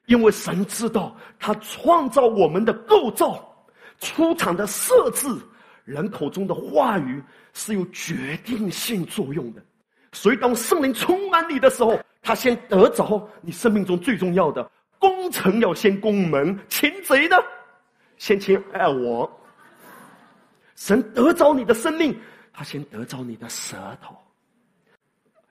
[0.08, 3.65] 因为神知道他创造我们的构造、
[4.00, 5.28] 出场的设置、
[5.86, 9.63] 人口中的话语是有决定性作用的。
[10.12, 14.69] 所以，当圣灵充满你的时候，他先得着你生命中最重要的
[15.00, 17.36] 工程，要先攻门，擒贼呢，
[18.17, 19.30] 先擒爱我。
[20.76, 22.17] 神得着你的生命，
[22.54, 24.15] 他先得着你的舌头。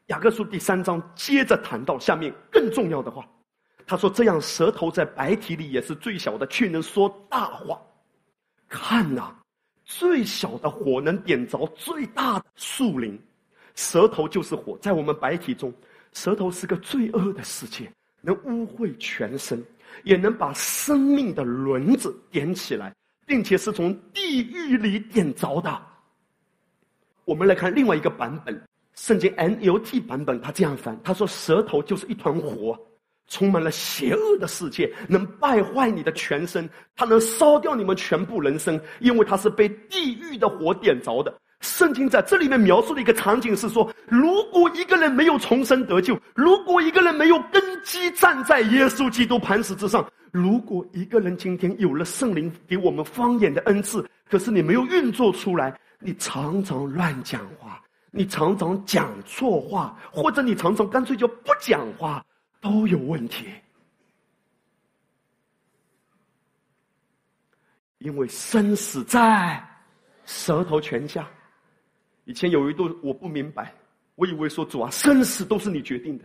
[0.06, 3.26] 雅各书第三章接着谈到下面更重要的话，
[3.86, 7.80] 他说：“这样舌头在白体里也是最小的，却能说大话。
[8.68, 9.32] 看呐，
[9.84, 13.20] 最小的火能点着最大的树林，
[13.74, 15.72] 舌头就是火，在我们白体中，
[16.12, 19.64] 舌头是个罪恶的世界，能污秽全身，
[20.02, 22.92] 也能把生命的轮子点起来，
[23.24, 25.80] 并且是从地狱里点着的。
[27.24, 28.60] 我们来看另外一个版本。”
[28.94, 32.78] 圣经 NUT 版本，他这样翻：他说，舌头就是一团火，
[33.28, 41.34] 充满了邪恶的世界，能败坏你的全身，它能烧掉你们全部人生，因为它是被地狱的火点着的。
[41.60, 57.80] 圣经在这里面描述的一个场景是说：如果一个人没有重生得救，如果一个人没有根基站在耶稣基督磐石之上，如果一个人今天有了圣灵给我们方言的恩赐，可是你没有运作出来，你常常乱讲话。
[58.14, 62.24] 你常常讲错话，或者你常常干脆就不讲话，
[62.60, 63.46] 都有问题。
[67.98, 69.66] 因为生死在
[70.26, 71.26] 舌头泉下，
[72.24, 73.74] 以前有一度我不明白，
[74.16, 76.24] 我以为说主啊，生死都是你决定的。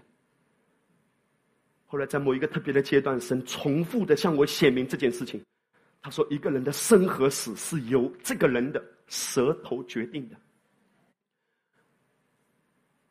[1.86, 5.42] 后来在某一个特别的阶段，神重复的向我显明这件事情，
[6.02, 10.36] 他说一个人的生和死是由这个人的舌头决定的。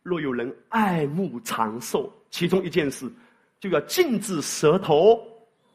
[0.06, 3.10] 若有人爱慕长寿，其中一件事，
[3.58, 5.20] 就要禁止舌头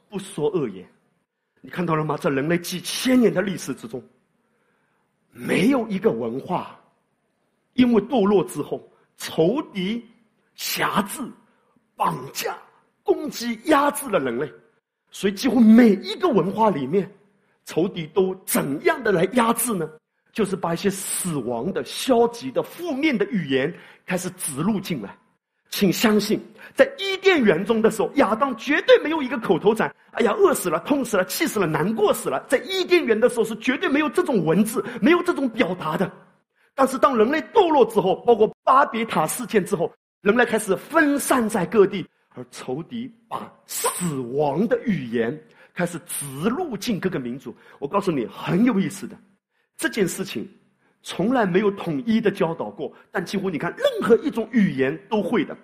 [0.08, 0.88] 不说恶言。
[1.60, 2.15] 你看到了吗？
[2.15, 4.02] 在人类几千年的历史之中，
[5.34, 6.80] 没有一个文化，
[7.74, 8.82] 因为堕落之后，
[9.17, 10.02] 仇敌
[10.56, 11.22] 辖制、
[11.98, 12.58] 绑架、
[13.04, 14.50] 攻击、压制了人类。”
[15.12, 17.13] 所以，几乎每一个文化里面，
[17.65, 19.91] 仇敌都怎样的来压制呢？
[20.34, 23.74] 就是把一些死亡的、消极的、负面的语言
[24.06, 25.15] 开始植入进来。
[25.70, 26.39] 请相信，
[26.74, 36.12] 在伊甸园中的时候，亚当绝对没有一个口头禅：“哎呀，饿死了，痛死了，气死了，难过死了。”在伊甸园的时候，是绝对没有这种文字、没有这种表达的。
[36.76, 39.89] 但是，当人类堕落之后，包括巴别塔事件之后，
[40.22, 42.06] 人类开始分散在各地。
[42.34, 45.38] 而仇敌把死亡的语言
[45.74, 47.54] 开始植入进各个民族。
[47.78, 49.17] 我告诉你，很有意思的，
[49.82, 50.48] 这件事情
[51.02, 55.58] 从来没有统一的教导过，但几乎你看，任何一种语言都会的。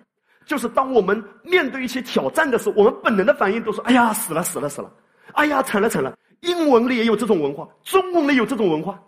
[0.44, 4.92] 就是当我们面对一些挑战的时候，我们本能的反应都是：“哎呀，死了，死了，死了
[5.34, 9.00] ！”“哎呀，惨了，惨了！”英文里也有这种文化，中文里有这种文化，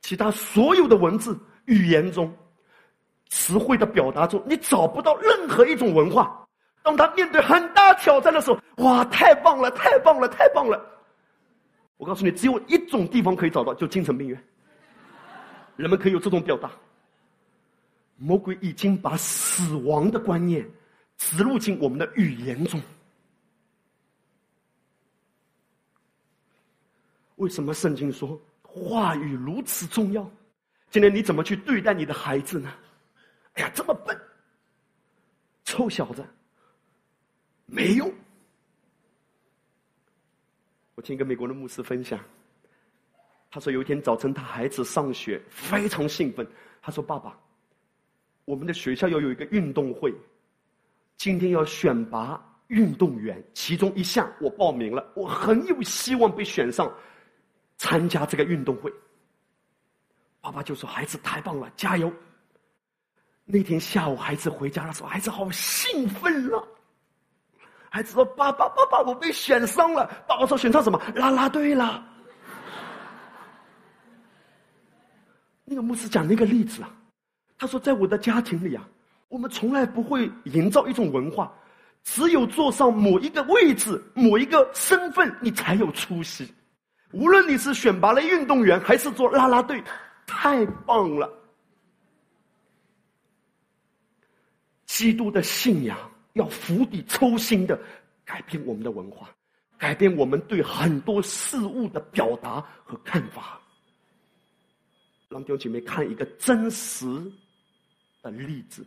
[0.00, 2.34] 其他所有的文字语言中。
[3.28, 6.44] 词汇的表达中，你找不到任何一种文化。
[6.82, 10.84] 当他面对很大挑战的时候，哇，太棒了，太棒了，太棒了！
[12.00, 14.44] 我告诉你，只有一种地方可以找到，就精神病院。
[15.76, 16.72] 人们可以有这种表达。
[18.16, 20.66] 魔鬼已经把死亡的观念
[21.18, 22.80] 植入进我们的语言中。
[27.36, 30.28] 为什么圣经说话语如此重要？
[30.90, 32.72] 今天你怎么去对待你的孩子呢？
[33.54, 34.18] 哎呀，这么笨，
[35.64, 36.24] 臭小子，
[37.66, 38.10] 没用。
[41.00, 42.20] 我听一个美国的牧师分享，
[43.50, 46.46] 他说有一天早晨，他孩子上学非常兴奋。
[46.82, 47.40] 他说：“爸爸，
[48.44, 50.12] 我们的学校要有一个运动会，
[51.16, 56.94] 今天要选拔运动员，其中一项我报名了，我很有希望被选上
[57.78, 58.92] 参加这个运动会。”
[60.42, 62.12] 爸爸就说：“孩子太棒了，加油！”
[63.46, 66.68] 那天下午，孩子回家的时候，孩子好兴奋了。
[67.92, 70.98] 孩子说：“爸爸，爸爸，我被选上了。”爸爸说：“选上什么？
[71.14, 72.02] 啦啦队啦。
[75.66, 76.90] ”那个牧师讲那个例子啊，
[77.58, 78.88] 他说：“在我的家庭里啊，
[79.28, 81.52] 我们从来不会营造一种文化，
[82.04, 86.54] 只有坐上某一个位置、某一个身份，你才有出息。
[87.12, 89.82] 无论你是选拔了运动员，还是做啦啦队，
[90.28, 91.28] 太棒了。”
[94.86, 95.98] 基督的信仰
[96.34, 97.78] 要釜底抽薪的
[98.24, 99.28] 改变我们的文化，
[99.76, 103.60] 改变我们对很多事物的表达和看法。
[105.28, 107.06] 让弟兄姐妹看一个真实
[108.22, 108.84] 的例子，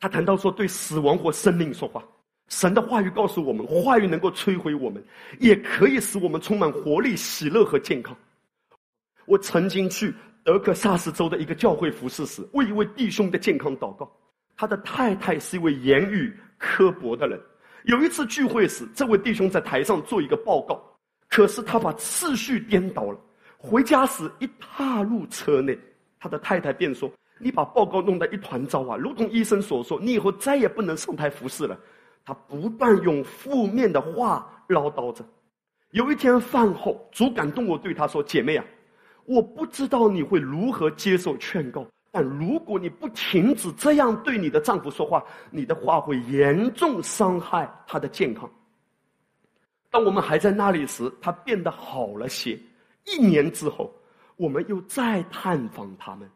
[0.00, 2.02] 他谈到说，对死亡或生命说话，
[2.48, 5.04] 神的话语告诉我们，话语能够摧毁我们，
[5.40, 8.16] 也可以使我们充满活力、喜乐和健康。
[9.26, 14.10] 我曾经去德克萨斯州的一个教会服侍时，为一位弟兄的健康祷告。
[14.56, 17.38] 他的太太是一位言语刻薄的人。
[17.86, 20.80] 有一次聚会时，这位弟兄在台上做一个报告，
[21.28, 23.18] 可是他把次序颠倒了。
[23.58, 25.76] 回家时一踏入车内，
[26.20, 28.96] 他的太太便说：“你把报告弄得一团糟啊！
[28.96, 31.76] 如同医生所说，你以后再也不能上台服侍了。”
[32.24, 35.24] 他不断用负面的话唠叨着。
[35.90, 38.64] 有一天饭后，主感动我对他说：“姐妹啊，
[39.24, 41.84] 我不知道你会如何接受劝告。”
[42.14, 48.48] 但如果你不停止这样对你的丈夫说话，你的话会严重伤害他的健康。
[49.90, 52.58] 当我们还在那里时，他变得好了些。
[53.06, 53.90] 一年之后，
[54.36, 56.30] 我们又再探访他们，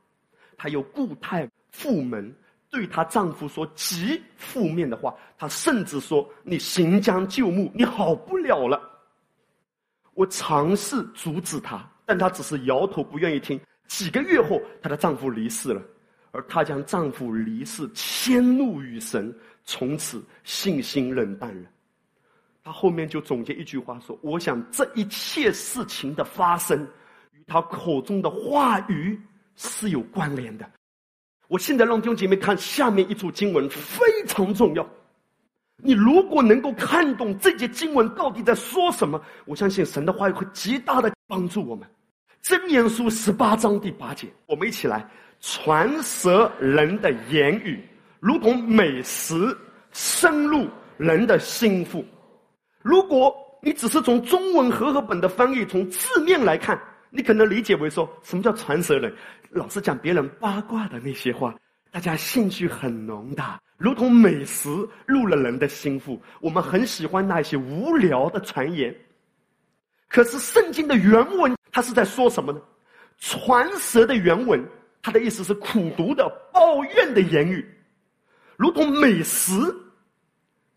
[0.57, 2.35] 她又固态赴门，
[2.71, 5.15] 对她丈夫说极负面的话。
[5.39, 8.81] 她甚至说：“你行将就木，你好不了了。”
[10.15, 13.61] 我尝试阻止她，但她只是摇头，不愿意听。
[13.87, 15.83] 几个月后，她的丈夫离世了，
[16.33, 19.35] 而她将丈夫离世迁怒于神，
[19.65, 21.69] 从此信心冷淡了。
[22.65, 26.83] 她后面就总结一句话说：“我想这一切事情的发生，
[27.33, 29.21] 与她口中的话语
[29.55, 30.69] 是有关联的。”
[31.49, 34.85] 我现在让弟兄姐妹看下面一处经文，非常重要。
[35.77, 41.89] 你如果能够看懂这节经文到底在说什么，我相信神的话语会极大的帮助我们。
[42.47, 45.05] 箴言书十八章第八节，我们一起来
[45.41, 47.85] 传舌人的言语，
[48.21, 49.35] 如同美食，
[49.91, 52.05] 深入人的心腹。
[52.83, 56.81] 如果你只是从中文和合本的翻译，从字面来看，
[57.11, 59.13] 你可能理解为说什么叫传舌人？
[59.51, 61.53] 老是讲别人八卦的那些话，
[61.91, 63.43] 大家兴趣很浓的，
[63.77, 64.69] 如同美食
[65.05, 66.23] 入了人的心腹。
[66.41, 68.95] 我们很喜欢那些无聊的传言。
[70.09, 72.61] 可是圣经的原文，它是在说什么呢？
[73.19, 74.63] 传舌的原文，
[75.03, 77.67] 它的意思是苦毒的、抱怨的言语，
[78.57, 79.53] 如同美食，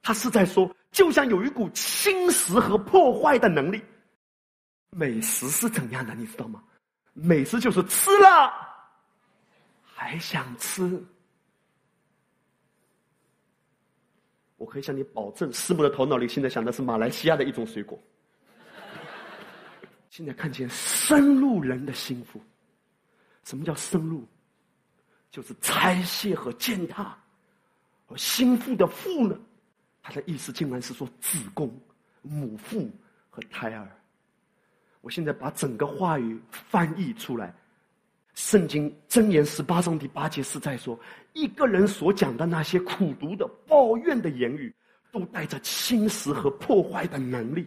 [0.02, 0.70] 它是在说。
[0.92, 3.80] 就像有一股侵蚀和破坏的能力。
[4.90, 6.16] 美食是怎样的？
[6.16, 6.64] 你知道吗？
[7.14, 8.52] 美食就是吃了
[9.84, 11.06] 还想吃。
[14.58, 18.02] 我可以向你保证，师母的头脑里现在想的是马来西亚的一种水果。
[20.20, 22.42] 现在看见深入人的心腹。
[23.46, 24.28] 什么叫深入？
[25.32, 27.18] 就是拆卸和践踏。
[28.08, 29.40] 而心腹的腹呢？
[30.04, 31.74] 他的意思竟然是说子宫、
[32.22, 32.92] 母腹
[33.30, 33.90] 和胎儿。
[35.00, 37.48] 我现在把整个话语翻译出来，
[38.34, 41.00] 《圣经箴言》十八章第八节是在说，
[41.32, 44.76] 一个人所讲的那些苦毒的、抱怨的言语，
[45.14, 47.66] 都带着侵蚀和破坏的能力。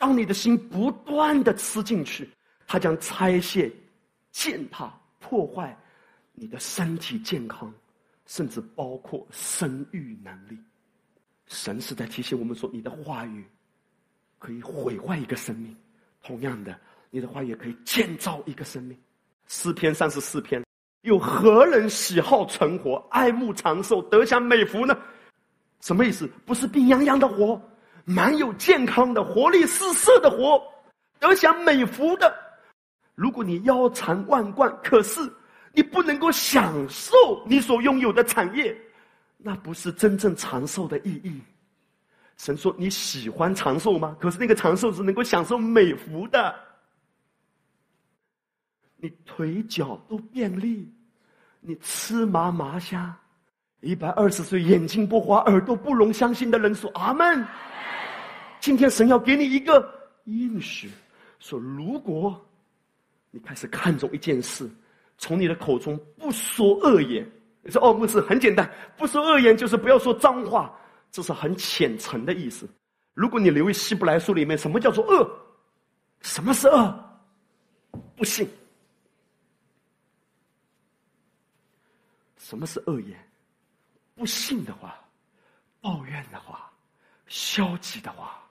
[0.00, 2.26] 当你的心不断的吃进去，
[2.66, 3.70] 它将拆卸、
[4.32, 5.76] 践踏、破坏
[6.32, 7.70] 你的身体健康，
[8.24, 10.58] 甚至包括生育能力。
[11.48, 13.44] 神是在提醒我们说：你的话语
[14.38, 15.76] 可以毁坏一个生命，
[16.22, 16.74] 同样的，
[17.10, 18.98] 你的话语可以建造一个生命。
[19.48, 20.64] 诗篇三十四篇，
[21.02, 24.98] 有何人喜好存活、爱慕长寿、得享美福呢？
[25.82, 26.26] 什么意思？
[26.46, 27.60] 不是病殃殃的活，
[28.04, 30.62] 蛮有健康的、活力四射的活，
[31.18, 32.34] 得享美福的。
[33.14, 35.20] 如果你腰缠万贯，可是
[35.72, 37.12] 你不能够享受
[37.46, 38.76] 你所拥有的产业。
[39.36, 41.40] 那不是真正长寿的意义。
[42.36, 44.16] 神说：“你喜欢长寿吗？
[44.18, 46.54] 可是那个长寿是能够享受美福的。
[48.96, 50.90] 你腿脚都便利，
[51.60, 53.14] 你吃麻麻香，
[53.80, 57.46] 一百二十岁眼睛不花耳朵不聋，相信的人说阿门。
[58.60, 59.92] 今天神要给你一个
[60.24, 60.90] 应许，
[61.38, 62.40] 说如果
[63.30, 64.68] 你开始看重一件事，
[65.18, 67.28] 从你的口中不说恶言。”
[67.62, 70.74] 你说哦，牧师很简单，不说恶言就是不要说脏话，
[71.10, 72.66] 这是很浅层的意思。
[73.12, 75.30] 如果你留意希伯来书里面，什么叫做恶？
[76.22, 77.20] 什么是恶？
[78.16, 78.48] 不信。
[82.38, 83.30] 什么是恶言？
[84.14, 84.98] 不信的话，
[85.82, 86.72] 抱怨的话，
[87.26, 88.42] 消极的话，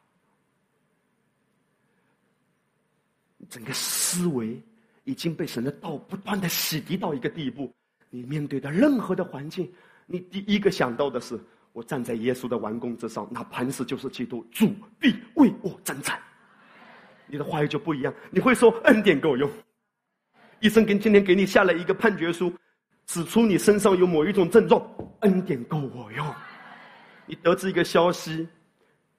[3.50, 4.62] 整个思维
[5.04, 7.74] 已经被神的道不断的洗涤到一个地步。
[8.10, 9.72] 你面对的任何的环境，
[10.06, 11.40] 你第一个想到的是：
[11.74, 16.20] 我站在耶稣的王宫之上，那磐石就是基督，主必为我征战。
[17.28, 19.50] 你的话语就不一样，你会说恩典够用。
[20.60, 22.52] 医生跟今天给你下了一个判决书，
[23.06, 24.84] 指出你身上有某一种症状，
[25.20, 26.36] 恩典够我用。
[27.28, 28.48] 你得知一个消息，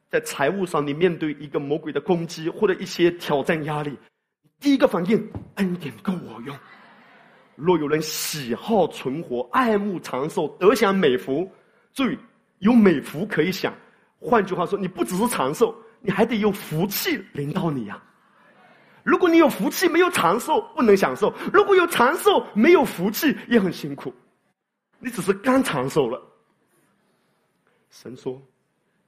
[0.08, 3.96] 在财务上你面对一个魔鬼的攻击或者一些挑战压力，
[4.60, 6.56] 第一个反应恩典够我用。
[7.56, 11.50] 若有人喜好存活、爱慕长寿、得享美福，
[11.92, 12.18] 注意
[12.58, 13.74] 有美福可以享。
[14.18, 18.02] 换句话说，你不只是长寿，你还得有福气临到你呀。
[19.02, 24.12] 如果你有福气没有长寿，不能享受；如果有长寿没有福气，也很辛苦。
[24.98, 26.22] 你只是刚长寿了。
[27.88, 28.40] 神说，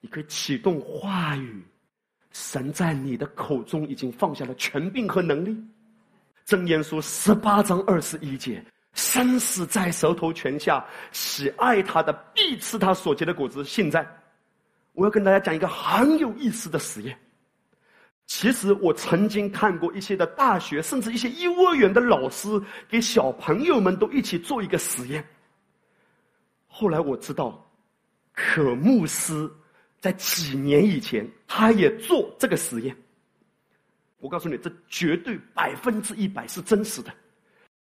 [0.00, 1.62] 你可以启动话语，
[2.32, 5.56] 神在你的口中已经放下了权柄和能力。
[6.46, 8.64] 箴言书十八章二十一节：
[8.94, 13.64] 生死在舌头泉下，喜爱他的必吃他所结的果子。
[13.64, 14.06] 现在，
[14.92, 17.16] 我要跟大家讲一个很有意思的实验。
[18.26, 22.48] 其实我曾经看过一些的大学，甚至一些幼儿园的老师
[22.88, 25.24] 给小朋友们都一起做一个实验。
[26.66, 27.70] 后来我知道，
[28.32, 29.50] 可牧师
[30.02, 32.94] 在几年以前，他也做这个实验。
[34.18, 37.14] 我告诉你，这绝对百分之一百是真实的，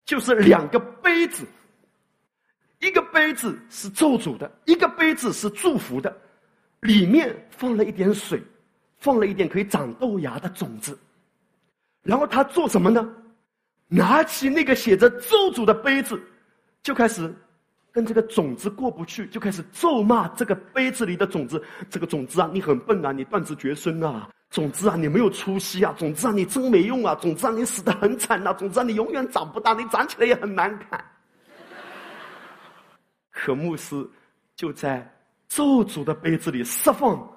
[0.04, 1.46] 就是两个杯子，
[2.80, 6.14] 一个杯子是咒诅的，一个杯子是祝福的，
[6.82, 8.44] 里面放了一点水，
[8.98, 11.00] 放了一点可以长豆芽的种子，
[12.04, 13.10] 然后他做什么呢？
[13.88, 16.22] 拿起那个写着咒诅的杯子，
[16.84, 17.34] 就开始
[17.92, 21.62] 跟这个种子过不去，就开始咒骂这个杯子里的种子。
[21.90, 24.30] 这个种子啊，你很笨啊，你断子绝孙啊！
[24.50, 25.94] 种子啊，你没有出息啊！
[25.98, 27.16] 种子啊，你真没用啊！
[27.16, 28.54] 种子啊，你死得很惨啊！
[28.54, 31.04] 种子啊，你永远长不大，你长起来也很难看。
[33.32, 34.08] 可牧师
[34.56, 35.10] 就在
[35.48, 37.28] 咒诅的杯子里释放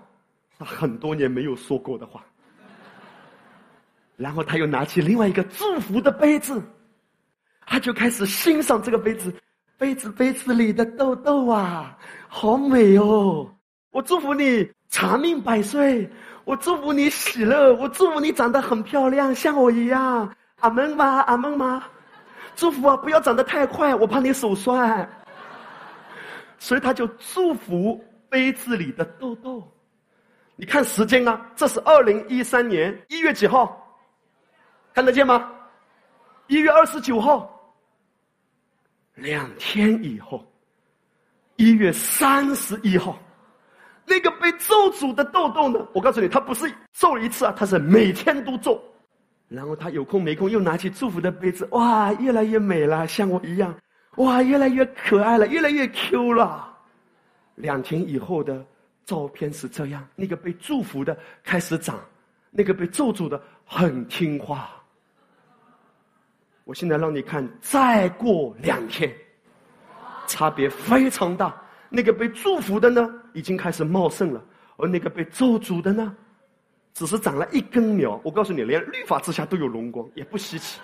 [0.59, 2.25] 他很多年没有说过的话，
[4.17, 6.63] 然后他又拿起另外一个祝福的杯子，
[7.67, 9.33] 他就开始欣赏这个杯子，
[9.85, 11.95] 杯子杯子里的豆豆啊，
[12.27, 13.47] 好美哦！
[13.91, 16.11] 我祝福你长命百岁。
[16.45, 20.35] 我祝福你喜乐，我祝福你长得很漂亮，像我一样。
[20.61, 21.21] 阿门吗？
[21.27, 21.85] 阿门吗？
[22.57, 22.97] 祝福啊！
[22.97, 25.07] 不要长得太快，我怕你手酸。
[26.59, 29.71] 所以他就祝福杯子里的豆豆。
[30.57, 33.87] 你看时间啊，这是二零一三年一月几号？
[34.95, 35.47] 看得见吗？
[36.47, 37.51] 一月二十九号。
[39.15, 40.45] 两天以后，
[41.57, 43.19] 一月三十一号。
[44.07, 45.87] 那个被咒诅的豆豆呢？
[45.95, 48.83] 我告诉你，他不是咒一次啊，他是每天都咒。
[49.49, 53.75] 然后他有空没空又拿起祝福的杯子，哇，越来越美了，像我一样，
[54.17, 56.77] 哇，越来越可爱了，越来越 Q 了。
[57.55, 58.67] 两天以后的
[59.07, 61.99] 照片是这样：那个被祝福的开始长，
[62.51, 64.71] 那个被咒诅的很听话。
[66.65, 69.15] 我现在让你看，再过两天，
[70.27, 71.55] 差别非常大。
[71.91, 74.41] 那个被祝福的呢，已经开始茂盛了；
[74.79, 76.17] 而那个被咒诅的呢，
[76.95, 78.21] 只是长了一根苗。
[78.25, 80.81] 我告诉你，连律法之下都有荣光，也不稀奇。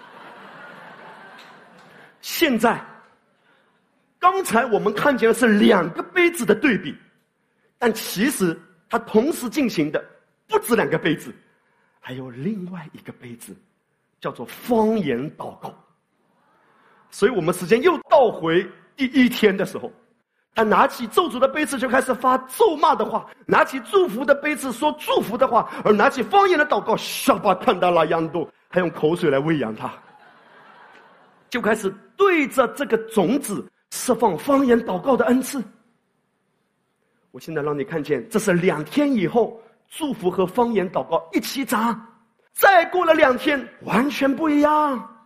[2.20, 2.78] 现在，
[4.18, 6.94] 刚才我们看见的是两个杯子的对比，
[7.78, 8.56] 但其实
[8.88, 10.04] 它同时进行的
[10.46, 11.34] 不止两个杯子，
[11.98, 13.56] 还有另外一个杯子，
[14.20, 15.74] 叫做方言祷告。
[17.10, 18.64] 所以我们时间又倒回
[18.96, 19.90] 第一天的时候。
[20.52, 29.90] 他拿起咒诅的杯子就开始发咒骂的话，拿起祝福的杯子说祝福的话，而拿起方言的祷告，沙巴看到了样度，还用口水来喂养他，
[31.48, 35.62] 就开始对着这个种子释放方言祷告的恩赐。
[37.30, 39.58] 我现在让你看见，这是两天以后
[39.88, 41.98] 祝福和方言祷告一起长，
[42.52, 45.16] 再过了两天完全不一样。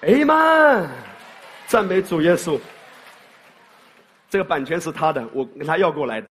[0.00, 0.86] 哎妈，
[1.66, 2.58] 赞美主耶稣。
[4.30, 6.28] 这个版权是他的，我跟他要过来的。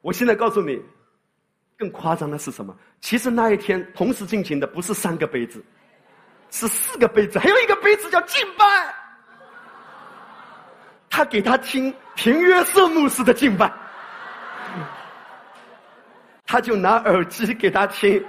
[0.00, 0.80] 我现在告诉你，
[1.76, 2.74] 更夸张的是什么？
[3.00, 5.64] 其实那一天同时进行的不是三个杯子，
[6.50, 8.64] 是四个杯子，还有一个杯子叫敬拜。
[11.10, 13.70] 他给他听平约瑟牧师的敬拜，
[16.52, 18.22] 他就拿耳机给他听，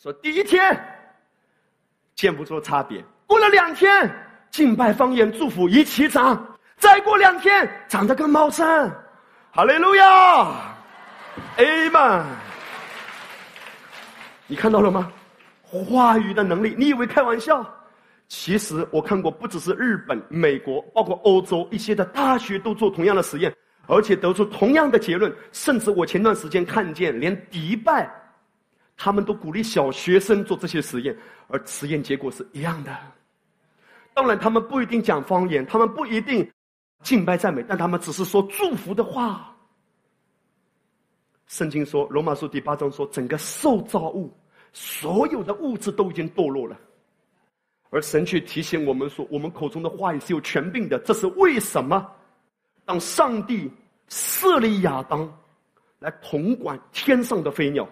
[0.00, 0.80] 说第一天
[2.14, 4.08] 见不出差别，过了两天
[4.48, 6.56] 敬拜方言祝福一起长。
[6.76, 8.64] 再过两天，长得更茂盛，
[9.50, 10.76] 哈利路亚
[11.56, 12.24] ，Amen。
[14.46, 15.10] 你看到了吗？
[15.64, 17.68] 话语的能力，你以为开玩笑？
[18.28, 23.52] 其实我看过，不只是日本、美国，包括欧洲一些的大学都做同样的实验，
[23.88, 25.34] 而且得出同样的结论。
[25.50, 28.08] 甚至我前段时间看见，连迪拜，
[28.96, 31.16] 他们都鼓励小学生做这些实验，
[31.48, 32.96] 而实验结果是一样的。
[34.14, 36.48] 当然，他们不一定讲方言，他们不一定。
[37.04, 39.56] 敬拜赞美，但他们只是说祝福的话。
[41.46, 44.36] 圣经说，《罗马书》第八章说，整个受造物，
[44.72, 46.76] 所有的物质都已经堕落了，
[47.90, 50.98] 而神却提醒我们说，我们口中的话语是有权柄的。
[50.98, 52.04] 这是为什么？
[52.88, 53.70] 当上帝
[54.08, 55.30] 设立亚当
[55.98, 57.86] 来统管天上的飞鸟、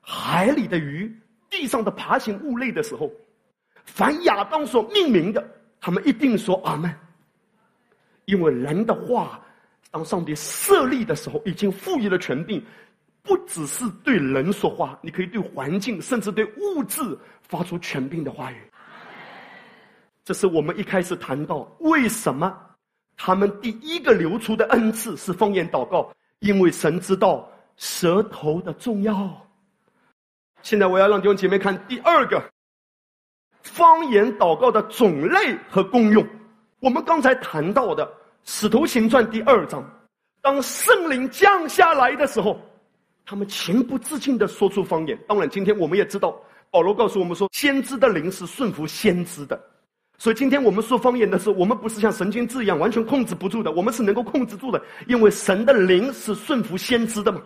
[0.00, 1.16] 海里的鱼、
[1.48, 3.08] 地上的爬行物类的时候，
[3.84, 5.48] 凡亚当所命名的，
[5.80, 6.92] 他们一定说阿门。
[8.24, 9.40] 因为人的话，
[9.92, 12.60] 当上帝设立的时候，已经赋予了权柄，
[13.22, 18.56] 不只是对人说话，你可以对环境，甚至对物质发出权柄的话语。
[20.24, 22.58] 这是我们一开始谈到为什么
[23.16, 26.10] 他们第一个流出的恩赐是方言祷告，
[26.40, 29.30] 因为神知道舌头的重要。
[30.62, 32.42] 现在我要让弟兄姐妹看第二个
[33.62, 36.26] 方言祷告的种类和功用。
[36.80, 38.06] 我们刚才谈到的
[38.44, 39.82] 《使徒行传》第二章，
[40.42, 42.60] 当圣灵降下来的时候，
[43.24, 45.18] 他们情不自禁的说出方言。
[45.26, 46.38] 当然，今天我们也知道，
[46.70, 49.58] 保罗告诉我们说，先知的灵是顺服先知的。
[50.16, 57.42] 所以，今天我们说方言的时候，我们不是像神经质一样完全控制不住的，我们是能够控制住的，因为神的灵是顺服先知的嘛。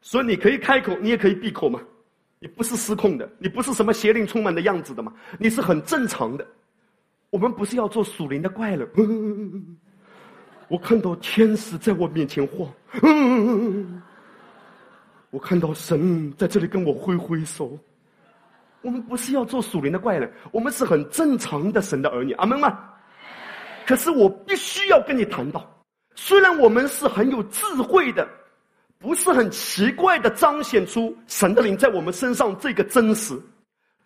[0.00, 1.80] 所以，你可以开口，你也可以闭口嘛，
[2.38, 6.46] 你不是失控的，你不是什么邪灵充满的样子的嘛，你是很正常的。
[7.30, 8.86] 我们不是要做属灵的怪了。
[10.68, 12.72] 我看到天使在我面前晃，
[15.30, 17.76] 我看到神在这里跟我挥挥手。
[18.86, 22.78] 我们不是要做属灵的怪人，我们是很正常的神的儿女，阿门吗？
[23.84, 25.68] 可是我必须要跟你谈到，
[26.14, 28.26] 虽然我们是很有智慧的。
[28.98, 33.38] 不是很奇怪的彰显出神的灵在我们身上这个真实，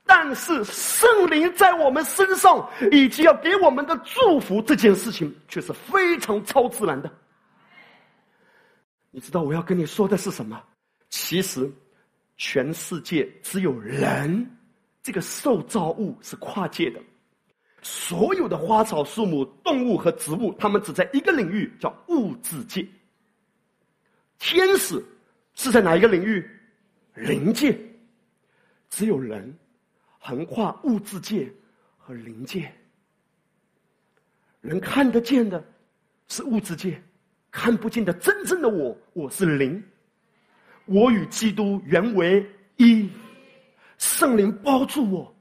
[0.04, 7.10] 但是圣灵在我们身上以及要给我们的祝福这件事情却是非常超自然的。
[9.12, 10.60] 你知道我要跟你说的是什么？
[11.08, 11.70] 其实，
[12.36, 14.44] 全世界只有人
[15.02, 17.00] 这个受造物是跨界的，
[17.82, 22.86] 所有的花草树木、动物和植物，它们只在一个领域，叫物质界。
[24.38, 25.02] 天使
[25.54, 26.48] 是在哪一个领域？
[27.14, 27.78] 灵界。
[28.90, 29.56] 只有人
[30.18, 31.50] 横跨物质界
[31.96, 32.70] 和灵界。
[34.60, 35.64] 人看得见的
[36.28, 37.00] 是物质界，
[37.50, 39.82] 看不见的真正的我，我是灵。
[40.86, 42.44] 我与基督原为
[42.76, 43.08] 一，
[44.00, 45.36] 圣灵包住我。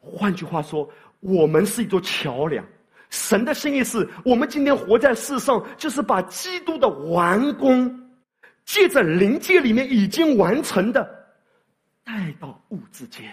[0.00, 0.90] 换句话说，
[1.20, 2.64] 我们是一座桥梁。
[3.10, 7.98] 神的心意是我们今天活在世上，就是把基督的完工。
[8.64, 11.02] 借着灵界里面已经完成的，
[12.04, 13.32] 带到物质界，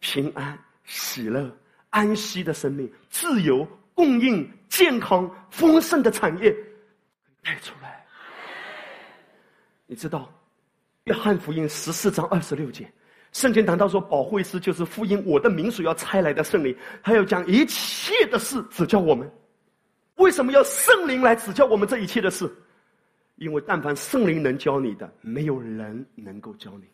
[0.00, 1.50] 平安、喜乐、
[1.90, 6.54] 安息的生命、自由、供应、健康、丰盛的产业
[7.42, 8.04] 带出来。
[9.86, 10.30] 你知道，
[11.04, 12.90] 约翰福音十四章二十六节，
[13.32, 19.30] 圣经谈到说，保惠师就是福音我的名所要差来的圣灵，还要将一切的事指教我们。
[20.16, 22.50] 为什么要圣灵来指教我们这一切的事？
[23.36, 26.84] 因为但凡圣灵能教你的，没有人能够教你。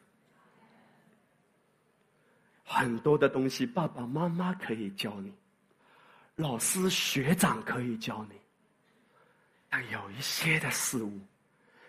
[2.64, 5.32] 很多的东西，爸爸妈妈可以教你，
[6.34, 8.36] 老师学长可以教你，
[9.70, 11.18] 但有一些的事物，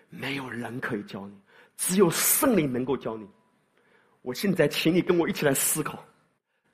[0.10, 1.36] 没有人可以教你，
[1.76, 3.28] 只有圣灵能够教你。
[4.26, 6.04] 我现在请你跟我一起来思考：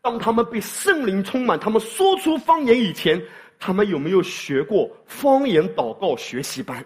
[0.02, 3.22] 当他们被圣灵充满，他们说出方言以前，
[3.60, 6.84] 他们有没有学过方言祷告学习班？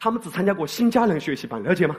[0.00, 1.94] 他们只参加过新家人学习班，了解吗？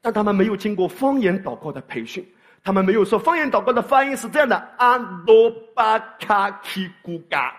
[0.00, 2.26] 但他们没有经过方言祷告的培训，
[2.64, 7.54] 他们没有说方言祷告的发音是这样的：阿多巴卡提古嘎。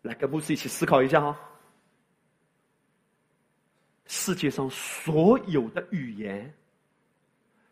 [0.00, 1.38] 来，跟牧师一起思考一下哈。
[4.08, 6.52] 世界上所有的语言，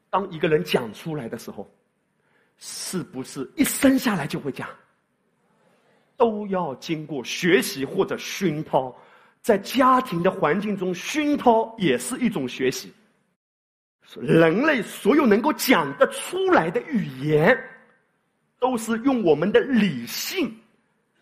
[0.09, 1.69] 当一个人讲出来的时候，
[2.59, 4.69] 是不是一生下来就会讲？
[6.17, 8.95] 都要经过学习或者熏陶，
[9.41, 12.93] 在家庭的环境中熏陶也是一种学习。
[14.21, 17.59] 人类所有能够讲得出来的语言，
[18.59, 20.55] 都是用我们的理性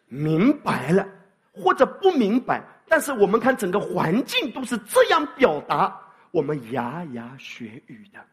[0.06, 1.08] 明白了
[1.52, 5.98] 或者不明白，但是我们看整个环境都是这样表达，
[6.30, 8.24] 我们牙牙学语的。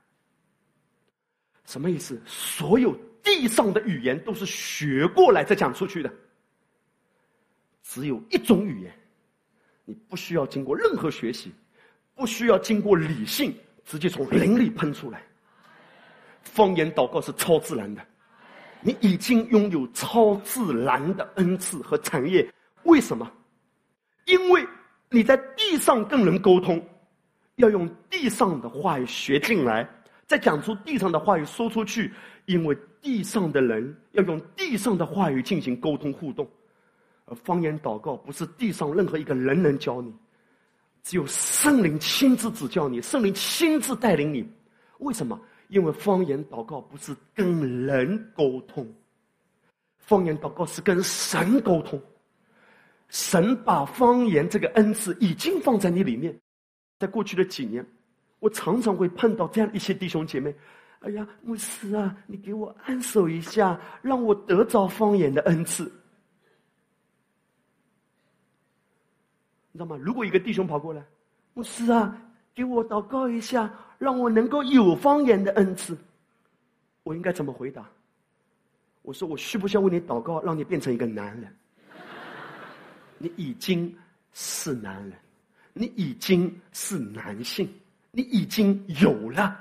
[1.66, 2.22] 什么意思？
[2.26, 2.94] 所有
[3.24, 6.14] 地上的语言都是学过来再讲出去的。
[7.82, 8.94] 只有一种语言，
[9.86, 11.52] 你不需要经过任何学习，
[12.14, 15.24] 不需要经过理性，直接从灵里喷出来。
[16.44, 18.06] 方言祷告是超自然的，
[18.82, 22.48] 你已经拥有超自然的恩赐和产业。
[22.84, 23.32] 为什么？
[24.26, 24.66] 因为
[25.10, 26.82] 你在地上跟人沟通，
[27.56, 29.88] 要用地上的话语学进来，
[30.28, 32.14] 再讲出地上的话语说出去。
[32.46, 36.48] 因为地上的人要用地上的话语进行沟通互动。
[37.26, 40.14] 而方言祷告不是地上任何一个人能教你，
[41.04, 44.46] 只有圣灵亲自指教你，圣灵亲自带领你。
[45.00, 45.40] 为什么？
[45.68, 48.86] 因为方言祷告不是跟人沟通，
[50.00, 52.02] 方言祷告是跟神沟通。
[53.12, 56.40] 神把方言这个恩赐已经放在你里面。
[56.98, 57.86] 在过去的几年，
[58.40, 60.56] 我常常会碰到这样一些弟兄姐妹
[61.02, 65.84] ：“哎呀，牧师啊，你给我安守一下，让我得着方言的恩赐。”
[69.74, 69.98] 你知道吗？
[70.02, 71.04] 如果一个弟兄跑过来，
[71.54, 72.18] 牧师啊，
[72.56, 75.98] 给我祷告一下，让我能够有方言的恩赐，
[77.04, 77.90] 我应该怎么回答？
[79.02, 81.54] 我说：我需不需要为你祷告，让你变成一个男人？
[83.22, 83.96] 你已经
[84.34, 85.14] 是男人，
[85.74, 87.70] 你已经是男性，
[88.12, 89.56] 你已经有了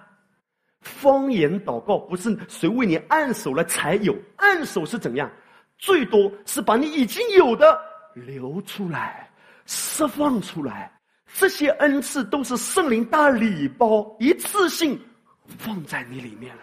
[0.81, 5.31] 方言祷告，不是谁为你按手了才有，按手是怎样？
[5.79, 7.79] 最多是把你已经有的
[8.15, 9.27] 流出来。
[9.67, 10.91] 释放出来，
[11.33, 14.99] 这些恩赐都是圣灵大礼包，一次性
[15.47, 16.63] 放在你里面了。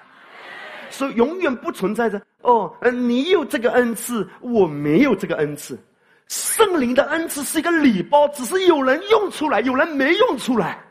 [0.90, 5.80] 所以永远不存在着哦，你有这个恩赐，我没有这个恩赐。
[6.28, 10.84] 圣灵的恩赐是一个礼包，只是有人用出来，有人没用出来。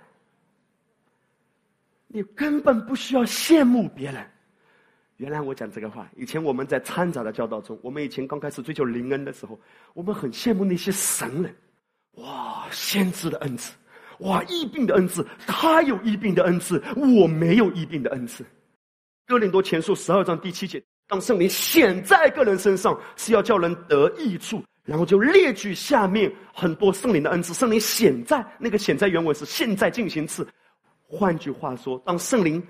[2.09, 4.25] 你根本不需要羡慕别人。
[5.17, 9.59] 原来我讲这个话，以前我们在掺杂的教导中，我们以前刚开始追求灵恩的时候，
[9.95, 11.55] 我们很羡慕那些神人，
[12.17, 13.75] 哇，先知的恩赐，
[14.21, 18.45] 哇，医病的恩赐，他有医病的恩赐，我没有医病的恩赐。
[19.27, 27.55] 哥林多前书十二章第七节，当圣灵显在个人身上，是要叫人得益处，然后就列举下面很多圣灵的恩赐。
[27.55, 30.47] 圣灵显在，那个显在原文是现在进行词。
[31.03, 32.63] 换句话说，当圣灵。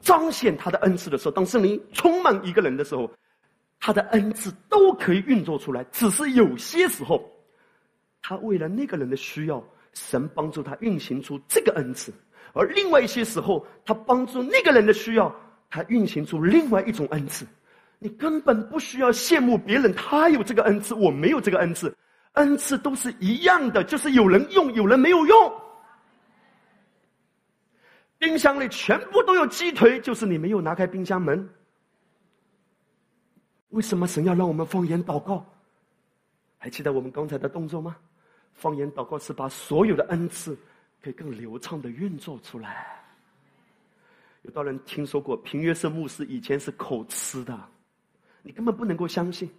[0.00, 3.10] 彰显他的恩赐的时候，当圣灵充满一个人的时候，
[3.80, 5.84] 他的恩赐都可以运作出来。
[5.90, 7.28] 只是有些时候，
[8.22, 9.60] 他为了那个人的需要，
[9.94, 12.12] 神帮助他运行出这个恩赐；
[12.52, 15.34] 而另外一些时候，他帮助那个人的需要，
[15.68, 17.44] 他运行出另外一种恩赐。
[17.98, 21.96] 你根本不需要羡慕别人，他有这个恩赐，我没有这个恩赐，
[22.32, 25.52] 恩赐都是一样的，就是有人用，有人没有用。
[28.18, 31.48] 冰箱里全部都有鸡腿，就是你没有拿开冰箱门。
[33.70, 35.44] 为什么神要让我们方言祷告？
[36.56, 37.96] 还记得我们刚才的动作吗？
[38.54, 40.56] 方言祷告是把所有的恩赐
[41.00, 42.86] 可以更流畅的运作出来。
[44.42, 47.56] 有道人听说过平约瑟牧师以前是口吃的，
[48.42, 49.50] 你根本不能够相信，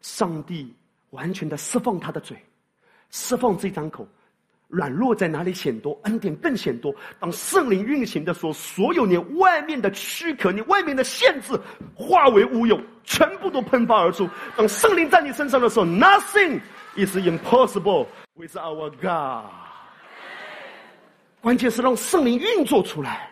[0.00, 0.74] 上帝
[1.10, 2.36] 完全的释放他的嘴，
[3.10, 4.06] 释放这张口。
[4.68, 6.94] 软弱在哪里显多，恩典更显多。
[7.18, 11.58] 当圣灵运行的时候，所有你外面的躯壳、你外面的限制
[11.92, 14.30] 化为乌有，全部都喷发而出。
[14.56, 16.60] 当圣灵在你身上的时候，nothing
[16.94, 19.50] is impossible with our God。
[21.40, 23.28] 关键是让圣灵运作出来。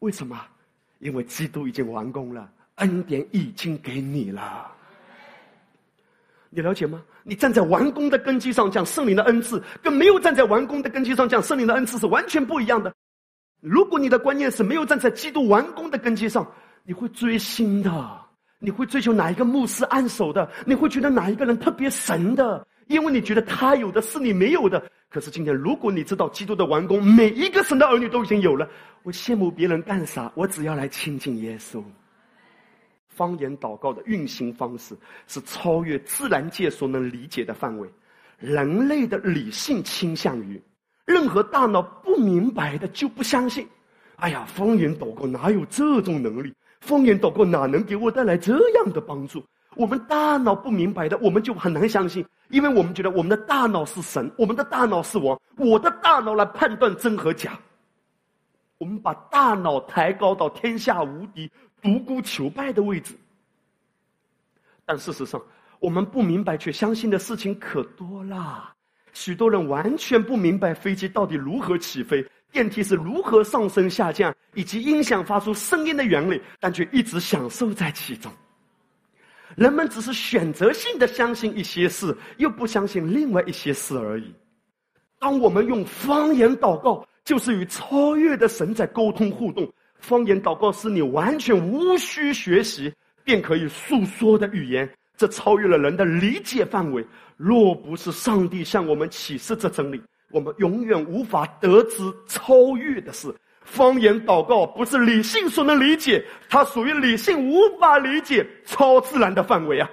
[0.00, 0.36] 为什么？
[0.98, 4.70] 因为基督已经完工了，恩典已经给你了。
[6.50, 7.02] 你了解吗？
[7.24, 12.94] 你站在完工的根基上讲圣灵的恩赐，跟没有站在完工的根基上讲圣灵的恩赐是完全不一样的。
[13.60, 16.46] 如果你的观念是没有站在基督完工的根基上，
[16.84, 18.20] 你会追星的，
[18.58, 24.80] 你会追求哪一个牧师按手的，你会觉得哪一个人特别神的，因为你觉得他有的是你没有的。
[25.10, 28.68] 可是今天，如果你知道基督的完工，每一个神的儿女都已经有了，
[29.02, 30.30] 我羡慕别人干啥？
[30.34, 31.82] 我只要来亲近耶稣。
[33.14, 34.96] 方言祷告的运行方式
[35.26, 37.88] 是超越自然界所能理解的范围，
[38.38, 40.60] 人类的理性倾向于
[41.04, 43.66] 任何大脑不明白的就不相信。
[44.16, 46.54] 哎呀，方言祷告哪有这种能力？
[46.80, 49.42] 方言祷告哪能给我带来这样的帮助？
[49.76, 57.58] 我们大脑不明白的，我们就很难相信，因为我们觉得我们的大脑是神，我们的大脑是王，我的大脑来判断真和假。
[58.78, 61.50] 我们把大脑抬高到天下无敌。
[61.84, 63.14] 独孤求败的位置，
[64.86, 65.38] 但事实上，
[65.80, 68.74] 我们不明白却相信的事情可多啦。
[69.12, 78.32] 许多人完全不明白飞机到底如何起飞，电梯是如何上升下降，以及音响发出声音的原理，但却一直享受在其中。
[79.54, 84.34] 人们只是选择性的相信一些事，又不相信另外一些事而已。
[85.18, 89.70] 当我们用方言祷告，就是与超越的神在沟通互动。
[90.04, 92.92] 方言祷告是你完全无需学习
[93.24, 97.02] 便可以诉说的语言，这超越了人的理解范围。
[97.38, 100.00] 若不是上帝向我们启示这真理，
[100.30, 103.34] 我们永远无法得知超越的事。
[103.62, 109.90] 方言祷告不是理性所能理解，它属于理性无法理解超自然的范围啊。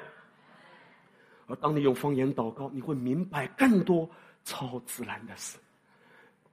[1.47, 4.09] 而当你用方言祷告，你会明白更多
[4.43, 5.57] 超自然的事。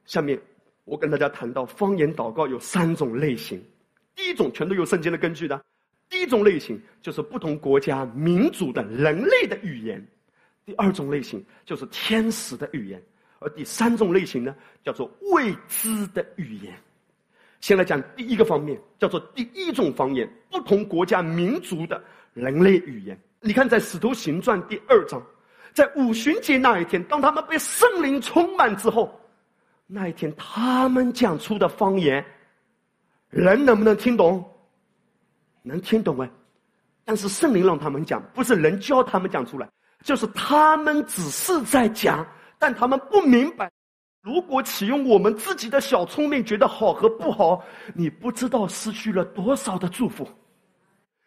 [0.04, 0.40] 下面。
[0.88, 3.62] 我跟大家谈到方言祷告有三种类型，
[4.16, 5.62] 第一种全都有圣经的根据的，
[6.08, 10.02] 第一种类型就是不同国家民族的人类的语言，
[10.64, 13.02] 第二种类型就是天使的语言，
[13.38, 16.74] 而第三种类型呢叫做未知的语言。
[17.60, 23.20] 先来讲第一个方面，叫做第一种方言，不同国家民族的人类语言。
[23.42, 25.22] 你看在使徒行传第二章，
[25.74, 29.14] 在五旬节那一天，当他们被圣灵充满之后。
[29.90, 32.22] 那一天，他们讲出的方言，
[33.30, 34.44] 人能不能听懂？
[35.62, 36.30] 能听懂哎，
[37.06, 39.66] 但是圣灵让他们讲，不是人教他们讲出来，
[40.04, 42.26] 就是他们只是在讲，
[42.58, 43.70] 但他们不明白。
[44.20, 47.64] 如果启用我们自己的小聪明，觉得好和不好，
[47.94, 50.28] 你不知道失去了多少的祝福。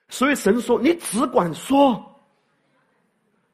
[0.10, 2.00] 所以神说：“你只管说。”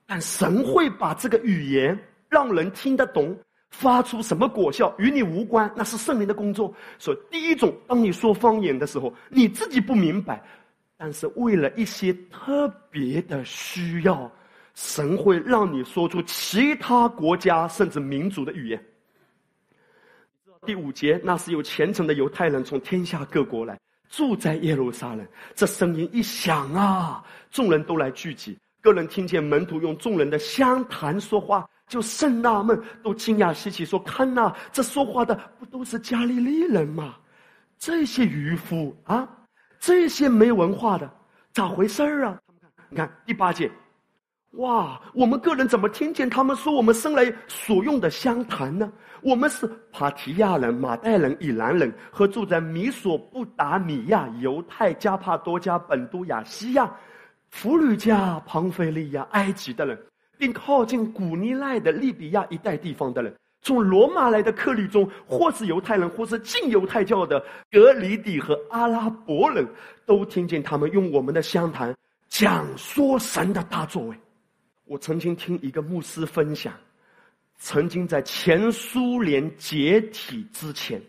[0.06, 1.98] 但神会把这个语言
[2.28, 3.38] 让人听得懂。
[3.70, 6.74] 发出什么果效与你无关，那是圣灵的工作。
[6.98, 10.42] 所以，第一种，当你说方言的时候，你自己不明白，
[10.98, 14.32] 但是为了一些特别的需要，
[14.74, 18.86] 神会让你说出其他国家甚至民族的语言。
[20.66, 25.26] 第五节，那是有虔诚的犹太人从天下各国来住在耶路撒冷。
[25.56, 28.58] 这声音一响啊，众人都来聚集。
[28.82, 37.16] 个人听见门徒用众人的相谈说话，就甚纳闷，都惊讶稀奇，说：“看呐，这说话的不都是加利利人吗？
[37.80, 39.28] 这些渔夫啊！”
[39.80, 41.10] 这些没文化的
[41.54, 42.38] 咋回事儿啊？
[42.90, 43.72] 你看第八节，
[44.54, 45.00] 哇！
[45.14, 48.92] 我们个人怎么听见他们说我们生来所用的相谈呢？
[49.22, 56.92] 我们是帕提亚人、马代人、以兰人和住在米索不达米亚、犹太、加帕多加、本都亚西亚、
[57.50, 59.98] 弗吕加、庞菲利亚、埃及的人，
[60.38, 63.36] 并靠近古尼赖的利比亚一带地方的人。
[63.62, 69.68] 从罗马来的客旅中，或是犹太人，或是进犹太教的格里底和阿拉伯人，
[70.06, 71.94] 都听见他们用我们的相谈
[72.30, 74.16] 讲说神的大作为。
[74.86, 76.74] 我曾经听一个牧师分享，
[77.58, 81.02] 曾经在前苏联解体之前，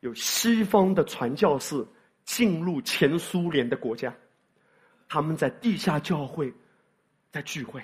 [0.00, 1.84] 有西方的传教士
[2.24, 4.14] 进入前苏联的国家，
[5.08, 6.50] 他们在地下教会，
[7.34, 7.82] 在聚会。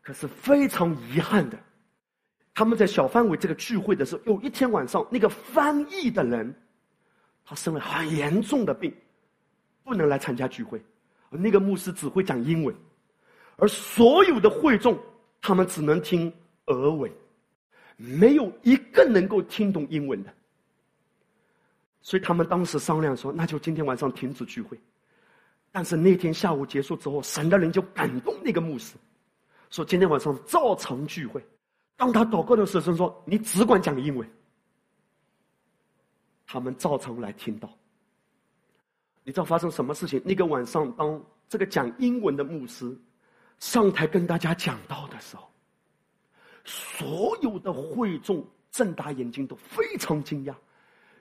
[0.00, 1.58] 可是非常遗憾的，
[2.54, 6.54] 他们在小范围这个聚会的时候，有一天晚上，那个翻译的人，
[7.44, 8.94] 他生了很严重的病，
[9.82, 10.80] 不能来参加聚会，
[11.30, 12.72] 那个牧师只会讲英文，
[13.56, 14.96] 而所有的会众，
[15.40, 16.32] 他们只能听
[16.66, 17.10] 俄文，
[17.96, 20.32] 没有一个能够听懂英文的，
[22.02, 24.78] 所以他们当时商量说，那就今天晚上停止聚会。
[25.70, 28.96] 但是那天下午结束之后，神的人就感动那个牧师。
[29.70, 31.44] 说今天晚上照常聚会，
[31.94, 34.28] 当他祷告的时候，说：“你只管讲英文。”
[36.46, 37.70] 他们照常来听到。
[39.24, 40.22] 你知道发生什么事情？
[40.24, 42.98] 那个晚上，当这个讲英文的牧师
[43.58, 45.46] 上台跟大家讲道的时候，
[46.64, 50.54] 所有的会众睁大眼睛，都非常惊讶，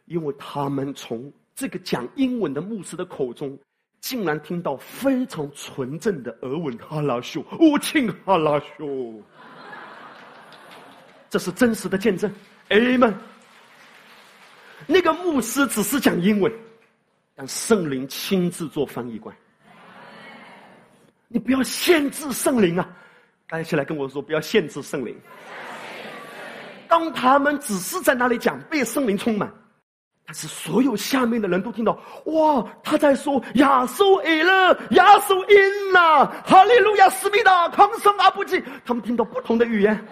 [0.06, 3.60] 因为他们从这个讲英文的牧师的口中。
[4.00, 9.24] 竟然听到非常纯正的俄文哈拉秀，乌庆哈拉秀，
[11.30, 12.32] 这是真实的见证。
[12.70, 13.14] 哎们，
[14.86, 16.52] 那个牧师只是讲英文，
[17.36, 19.36] 但圣灵亲自做翻译官。
[21.28, 22.90] 你不要限制圣灵啊！
[23.50, 25.14] 大家起来跟我说，不要限制圣灵。
[26.88, 29.52] 当他们只是在那里讲，被圣灵充满。
[30.30, 40.06] 但是所有下面的人都听到，哇，他在说亚苏埃勒，亚苏因呐，哈利路亚，斯密达，康圣阿布吉，他们听到不同的语言，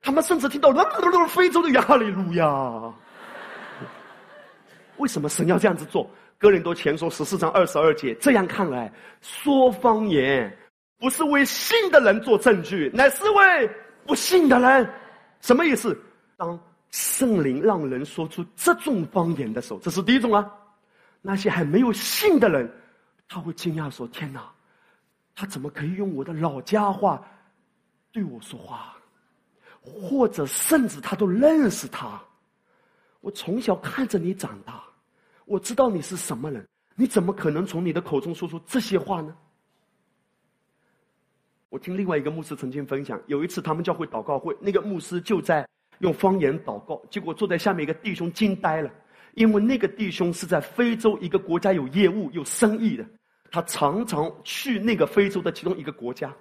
[0.00, 2.94] 他们甚至听到那么多非洲的哈利路亚。
[4.96, 6.10] 为什么神要这样子做？
[6.38, 8.90] 哥林多前书十四章二十二节，这样看来，
[9.20, 10.50] 说方言
[10.98, 13.70] 不是为信的人做证据，乃是为
[14.06, 14.90] 不信的人。
[15.42, 15.94] 什么意思？
[16.38, 16.58] 当。
[16.90, 20.50] 圣灵让人说出这种方言的时候，这是第一种啊。
[21.20, 22.70] 那些还没有信的人，
[23.28, 24.50] 他会惊讶说：“天哪，
[25.34, 27.22] 他怎么可以用我的老家话
[28.12, 28.96] 对我说话？
[29.82, 32.22] 或者甚至他都认识他？
[33.20, 34.82] 我从小看着你长大，
[35.44, 39.36] 我知道你是什么人，你怎么可能从你的口中说出这些话呢？”
[41.68, 45.68] 我听另外一个牧师曾经分享，有一次他们教会祷告会，那个牧师就在。
[46.00, 48.90] 用方言祷告，结果坐在下面一个弟兄惊呆了，
[49.34, 53.04] 因为那个弟兄是在非洲一个国家有业务、有生意的，
[53.50, 56.34] 他常常去那个非洲的其中一个国家，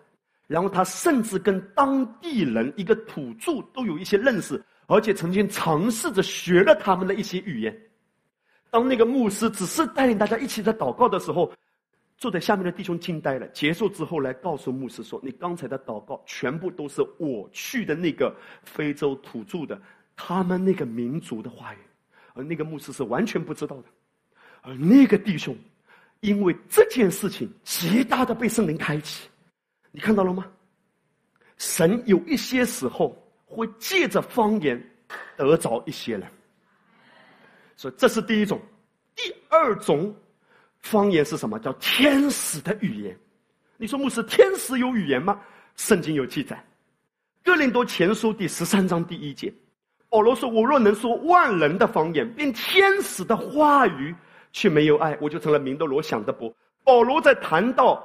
[0.47, 7.78] 然后他甚至跟当地人一个土著都有一些认识，而且曾经尝试着学了他们的一些语言。
[8.70, 11.51] 当那个牧师只是带领大家一起在祷告的时候。
[12.18, 13.47] 坐在下面的弟兄惊呆了。
[13.49, 19.80] 结束之后，来告诉牧师说：“你刚才的祷告全部都是我去的那个非洲土著的
[20.15, 21.78] 他们那个民族的话语，
[22.34, 23.84] 而那个牧师是完全不知道的。
[24.61, 25.55] 而那个弟兄，
[26.22, 29.30] 因为这件事情极大的被圣灵开启，
[29.91, 30.47] 你看到了吗？
[31.57, 33.15] 神有一些时候
[33.45, 34.84] 会借着方言
[35.36, 36.28] 得着一些人，
[37.76, 38.59] 所以这是第一种。
[39.15, 40.13] 第二种。”
[40.82, 41.59] 方言是什么？
[41.59, 43.17] 叫天使的语言。
[43.78, 45.39] 你说牧师，天使有语言吗？
[45.75, 46.55] 圣经有记载，
[47.45, 49.53] 《哥林多前书》第十三章第一节，
[50.09, 54.15] 保罗说：“我若能说万人的方言，并天使的话语，
[54.51, 56.51] 却没有爱，我就成了明的罗想的伯。”
[56.84, 58.01] 保罗在谈到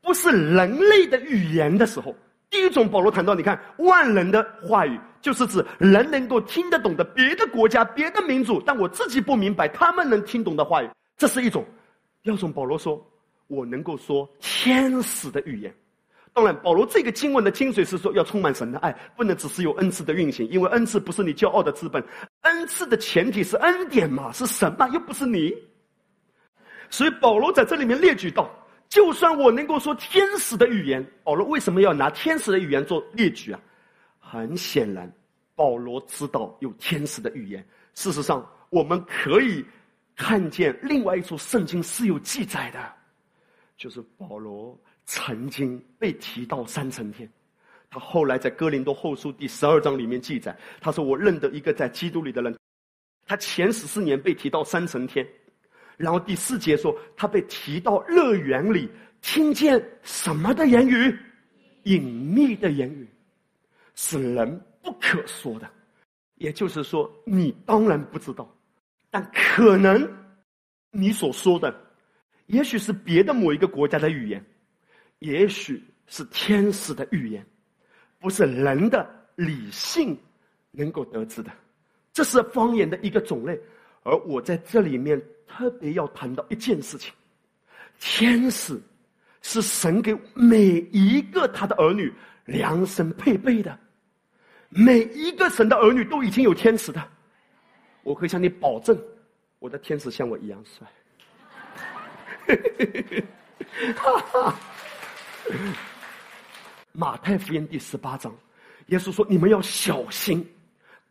[0.00, 2.14] 不是人类的语言的时候，
[2.48, 11.64] 第一种，保罗谈到，你看万人的话语，就是指人能够听得懂的别的国家、别的民族，但我自己不明白，他们能听懂的话语，这是一种。
[12.22, 13.04] 要从，保罗说，
[13.46, 15.74] 我能够说天使的语言。
[16.32, 22.04] 当然，保罗这个经文的精髓是说，要充满神的爱，不能只是有恩赐的运行，因为恩赐不是你骄傲的资本，
[22.42, 25.52] 恩赐的前提是恩典嘛，是神嘛，又不是你。
[26.88, 28.48] 所以保罗在这里面列举到，
[28.88, 33.60] 就算我能够说天使的语言，保罗为什么要拿天使的语言做列举啊？
[34.20, 35.12] 很显然，
[35.56, 37.66] 保罗知道有天使的语言。
[37.94, 39.64] 事实上，我们可以
[40.20, 42.92] 看见另外一处圣经是有记载的，
[43.78, 44.78] 就是保罗。
[45.06, 47.28] 曾经被提到三层天，
[47.88, 52.56] 他后来在哥林多后书第十二章里面记载，他说：“我认得一个在基督里的人，
[53.26, 55.26] 他前十四年被提到三层天，
[55.96, 58.88] 然后第四节说他被提到乐园里，
[59.22, 61.18] 听见什么的言语，
[61.84, 63.08] 隐秘的言语，
[63.94, 65.68] 是人不可说的。
[66.36, 68.48] 也就是说，你当然不知道，
[69.10, 70.08] 但可能
[70.90, 71.74] 你所说的，
[72.46, 74.44] 也许是别的某一个国家的语言。”
[75.20, 77.44] 也许是天使的语言，
[78.18, 79.06] 不是人的
[79.36, 80.18] 理性
[80.70, 81.52] 能够得知的。
[82.10, 83.60] 这是方言的一个种类，
[84.02, 87.12] 而我在这里面特别要谈到一件事情：
[87.98, 88.80] 天使
[89.42, 92.10] 是神给每一个他的儿女
[92.46, 93.78] 量身配备的，
[94.70, 97.06] 每一个神的儿女都已经有天使的。
[98.02, 98.98] 我可以向你保证，
[99.58, 100.86] 我的天使像我一样帅。
[103.96, 104.54] 哈哈。
[106.92, 108.34] 马太福音第十八章，
[108.86, 110.44] 耶稣说：“你们要小心，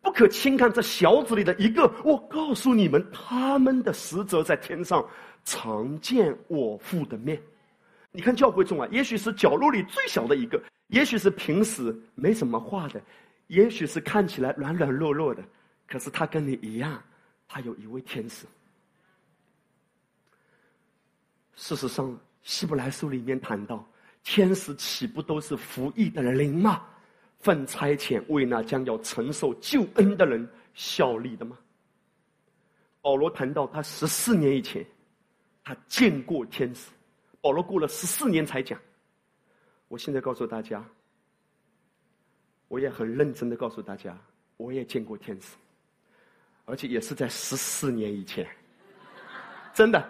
[0.01, 1.89] 不可轻看这小子里的一个。
[2.03, 5.05] 我告诉你们，他们的使者在天上
[5.45, 7.41] 常见我父的面。
[8.11, 13.01] 你看教会中啊，也许是角落里最小的一个，也许是平时没什么话的，
[13.47, 15.41] 也许是看起来软软弱弱的，
[15.89, 17.03] 可是他跟你一样，
[17.47, 18.45] 他有一位天使。
[21.55, 23.85] 事实上，希伯来书里面谈到。”
[24.21, 26.85] 天使岂不都是服役的灵吗？
[27.39, 31.57] 奉差遣为那将要承受救恩的人效力的吗？
[33.01, 34.85] 保罗谈到他十四年以前，
[35.63, 36.91] 他见过天使。
[37.39, 38.79] 保罗过了十四年才讲。
[39.87, 40.85] 我现在告诉大家，
[42.67, 44.15] 我也很认真的告诉大家，
[44.57, 45.55] 我也见过天使，
[46.69, 48.47] 而且也是在十四年以前。
[49.73, 50.09] 真的，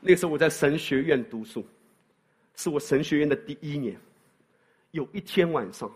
[0.00, 1.66] 那时候我在神学院读书。
[2.56, 3.98] 是我神学院的第一年，
[4.90, 5.90] 有一天晚上，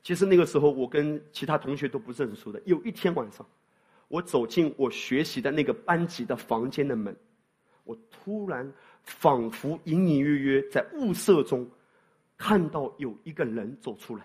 [0.00, 2.62] 其实那个时候我跟其他同学都不认识的。
[2.66, 3.44] 有一天晚上，
[4.06, 7.16] 我走进我学习的那个班级的房间的门，
[7.82, 8.70] 我突然
[9.02, 11.68] 仿佛隐隐约约在雾色中
[12.36, 14.24] 看到有一个人走出来。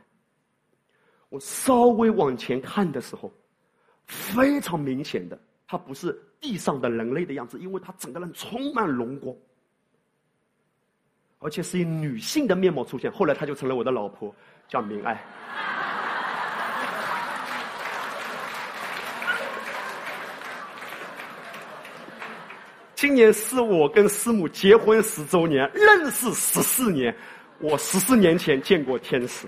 [1.29, 3.33] 我稍微往前看的时候，
[4.09, 9.33] 非常明显的，他不是地上的人类的样子，因为他整个人充满荣光。
[11.41, 14.35] 而且是以女性的面貌出现，后来她就成了我的老婆，
[14.67, 15.13] 叫明爱。
[22.93, 27.15] 今年是我跟师母结婚十周年，认识十四年，
[27.59, 29.47] 我十四年前见过天使。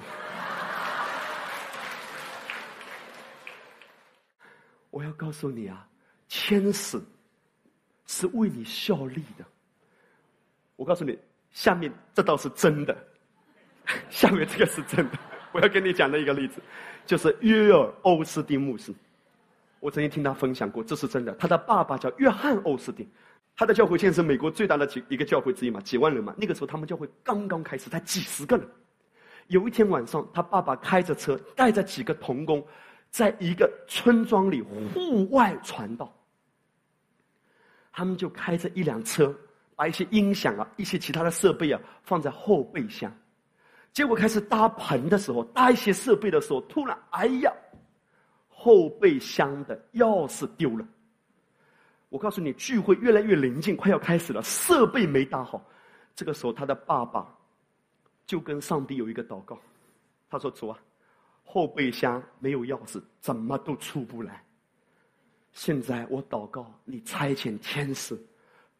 [4.91, 5.87] 我要告诉你啊，
[6.29, 7.01] 天使
[8.05, 9.43] 是为你效力的。
[10.75, 11.17] 我告诉你。
[11.53, 12.97] 下面这倒是真的，
[14.09, 15.19] 下面这个是真的。
[15.51, 16.61] 我要跟你讲的一个例子，
[17.05, 18.93] 就是约尔欧斯丁牧师。
[19.81, 21.33] 我曾经听他分享过，这是真的。
[21.33, 23.05] 他的爸爸叫约翰欧斯丁，
[23.53, 26.33] 他的教会现在是美国最大的几一个教会之一嘛，几万人嘛。
[26.37, 28.65] 那个时候他们教会刚刚开始，才几十个人。
[29.47, 32.65] 有一天晚上，他爸爸开着车，带着几个童工，
[33.12, 36.12] 在一个村庄里户外传道。
[37.91, 39.32] 他们就开着一辆车。
[39.74, 43.12] 把一些音响啊，一些其他的设备啊放在后备箱，
[43.91, 47.51] 结果开始搭棚的时候，搭一些设备的时候，突然，哎呀，
[48.47, 50.88] 后备箱的钥匙丢了。
[52.09, 55.66] 我告诉你，聚会越来越临近，快要开始了，设备没搭好。
[56.14, 57.36] 这个时候，他的爸爸
[58.28, 59.59] 就跟上帝有一个祷告，
[60.30, 60.78] 他说：“主啊，
[61.52, 64.41] 后备箱没有钥匙，怎么都出不来。
[65.52, 68.18] 现在我祷告，你差遣天使。”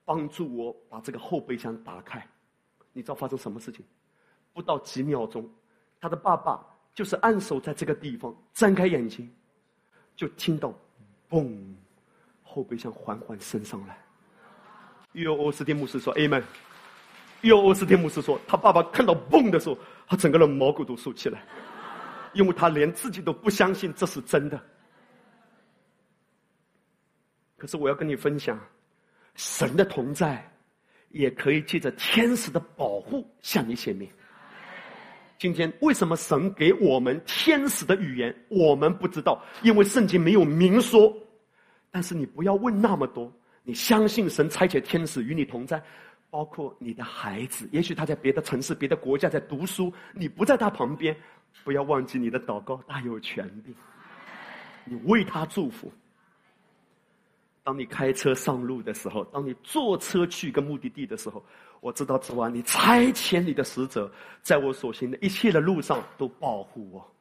[0.04, 2.28] 帮助我把这个后备箱打开，
[2.92, 3.86] 你知道发生什么事情？
[4.52, 5.48] 不到几秒钟，
[6.02, 9.32] 他的爸爸就是按手在这个地方，睁开眼睛，
[10.16, 10.74] 就听到
[11.30, 11.56] “嘣”，
[12.44, 13.98] 后备箱缓缓升上来。
[15.14, 16.44] 约欧斯丁牧师说：“阿门。”
[17.42, 21.46] 有斯汀姆斯说，他爸爸看到“嘣”的时候，他整个人毛骨都竖起来，
[22.34, 24.62] 因为他连自己都不相信这是真的。
[27.58, 28.60] 可是我要跟你分享，
[29.36, 30.44] 神的同在，
[31.10, 34.10] 也可以借着天使的保护向你显明。
[35.38, 41.16] 今天为什么神给我们天使的语言，我们不知道，因为圣经没有明说。
[41.90, 43.32] 但是你不要问那么多，
[43.64, 45.82] 你相信神差遣天使与你同在。
[46.30, 51.14] 包括你的孩子，也许他在别的城市、别的国家在读书，你不在他旁边，
[51.64, 53.74] 不要忘记你的祷告大有权柄。
[54.84, 55.92] 你为他祝福。
[57.64, 61.44] 当你开车上路的时候，当你坐车去一个目的地的时候，
[61.80, 67.16] 我知道主啊，你差遣你的使者，在我所行的一切的路上都保护我。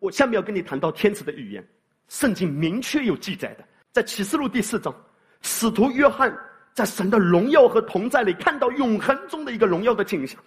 [0.00, 1.64] 我下面要跟你谈到天使的语言，
[2.08, 4.94] 圣经明确有记载的，在启示录第四章，
[5.42, 6.36] 使徒约翰。
[6.72, 10.40] 在神的荣耀和同在里，看到永恒中的一个荣耀的景象。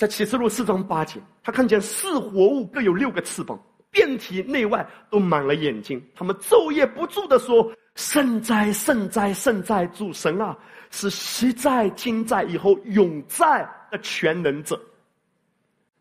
[0.00, 9.84] 在启示录四章八节，他看见四活物各有六个翅膀，遍体内外都满了眼睛，他们昼夜不住的说：“圣哉，圣哉，圣哉！
[9.88, 10.56] 主神啊，
[10.90, 14.80] 是昔在、今在、以后永在的全能者。”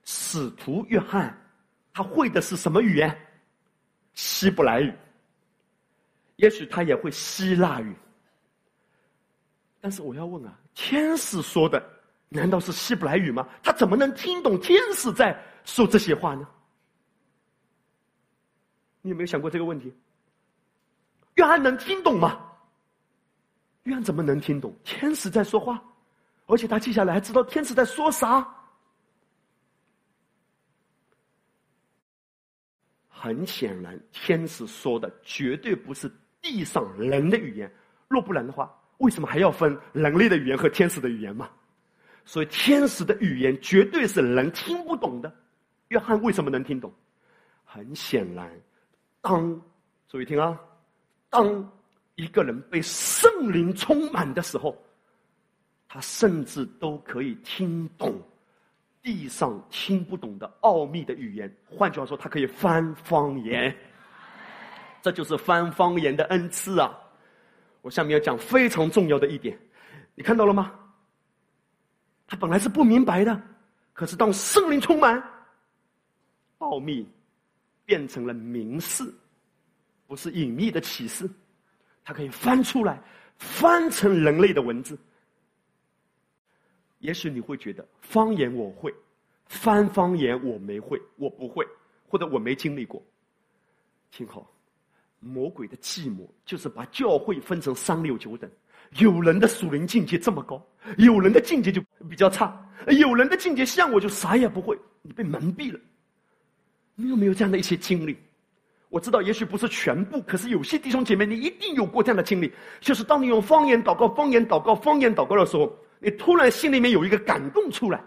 [0.07, 1.37] 使徒约翰，
[1.93, 3.13] 他会的是什么语言？
[4.13, 4.93] 希伯来语。
[6.37, 7.93] 也许他也会希腊语。
[9.81, 11.83] 但是我要问啊，天使说的
[12.29, 13.47] 难道是希伯来语吗？
[13.63, 16.47] 他怎么能听懂天使在说这些话呢？
[19.01, 19.93] 你有没有想过这个问题？
[21.35, 22.39] 约翰能听懂吗？
[23.83, 25.83] 约翰怎么能听懂天使在说话？
[26.45, 28.47] 而且他接下来还知道天使在说啥？
[33.07, 36.11] 很显然，天使说的绝对不是
[36.41, 37.71] 地上人的语言。
[38.07, 38.71] 若不然的话。
[38.99, 41.49] 为什么还要分人类的语言和天使的语言嘛？
[42.29, 45.33] 所以天使的语言绝对是人听不懂的。
[45.87, 46.93] 约翰为什么能听懂？
[47.65, 48.47] 很显然，
[49.19, 49.59] 当
[50.07, 50.55] 注意听啊，
[51.31, 51.67] 当
[52.13, 54.77] 一个人被圣灵充满的时候，
[55.87, 58.21] 他甚至都可以听懂
[59.01, 61.51] 地上听不懂的奥秘的语言。
[61.65, 63.75] 换句话说，他可以翻方言。
[65.01, 66.95] 这就是翻方言的恩赐啊！
[67.81, 69.57] 我下面要讲非常重要的一点，
[70.13, 70.71] 你看到了吗？
[72.29, 73.41] 他本来是不明白的，
[73.91, 75.21] 可是当圣灵充满，
[76.59, 77.03] 奥秘
[77.85, 79.03] 变成了明示，
[80.05, 81.27] 不是隐秘的启示，
[82.03, 83.01] 他可以翻出来，
[83.39, 84.95] 翻成人类的文字。
[86.99, 88.93] 也许你会觉得方言我会，
[89.47, 91.67] 翻方言我没会，我不会，
[92.07, 93.03] 或者我没经历过。
[94.11, 94.47] 听好。
[95.21, 98.49] 魔鬼的计谋就是把教会分成三六九等，
[98.99, 100.65] 有人的属灵境界这么高，
[100.97, 105.79] 有人的境界就比较差，有人的境界像我就啥也不会，你被蒙蔽了。
[106.95, 108.17] 你有没有这样的一些经历？
[108.89, 118.03] 我知道也许不是全部，可是有些弟兄姐妹你一定有过这样的经历，就是当你用方言祷告、方言祷告、方言祷告的时候，你突然心里面有一个感动出来。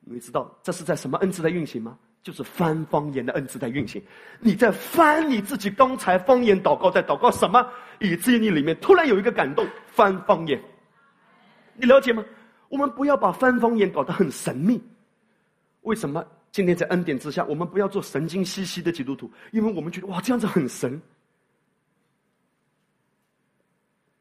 [0.00, 1.98] 你知道这是在什么恩赐在运行吗？
[2.22, 4.02] 就是翻方言的恩赐在运行，
[4.40, 7.66] 你在翻你自己刚才方言祷告在祷告什么，
[7.98, 10.60] 以至于你里面突然有一个感动，翻方言。
[11.76, 12.22] 你了解吗？
[12.68, 14.80] 我们不要把翻方言搞得很神秘。
[15.80, 19.30] 为什么今天在恩典之下，我们不要做神经兮兮的基督徒？
[19.50, 21.00] 因为我们觉得哇，这样子很神。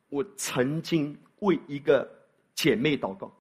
[0.08, 2.10] 我曾经为一个
[2.56, 3.32] 姐妹祷告。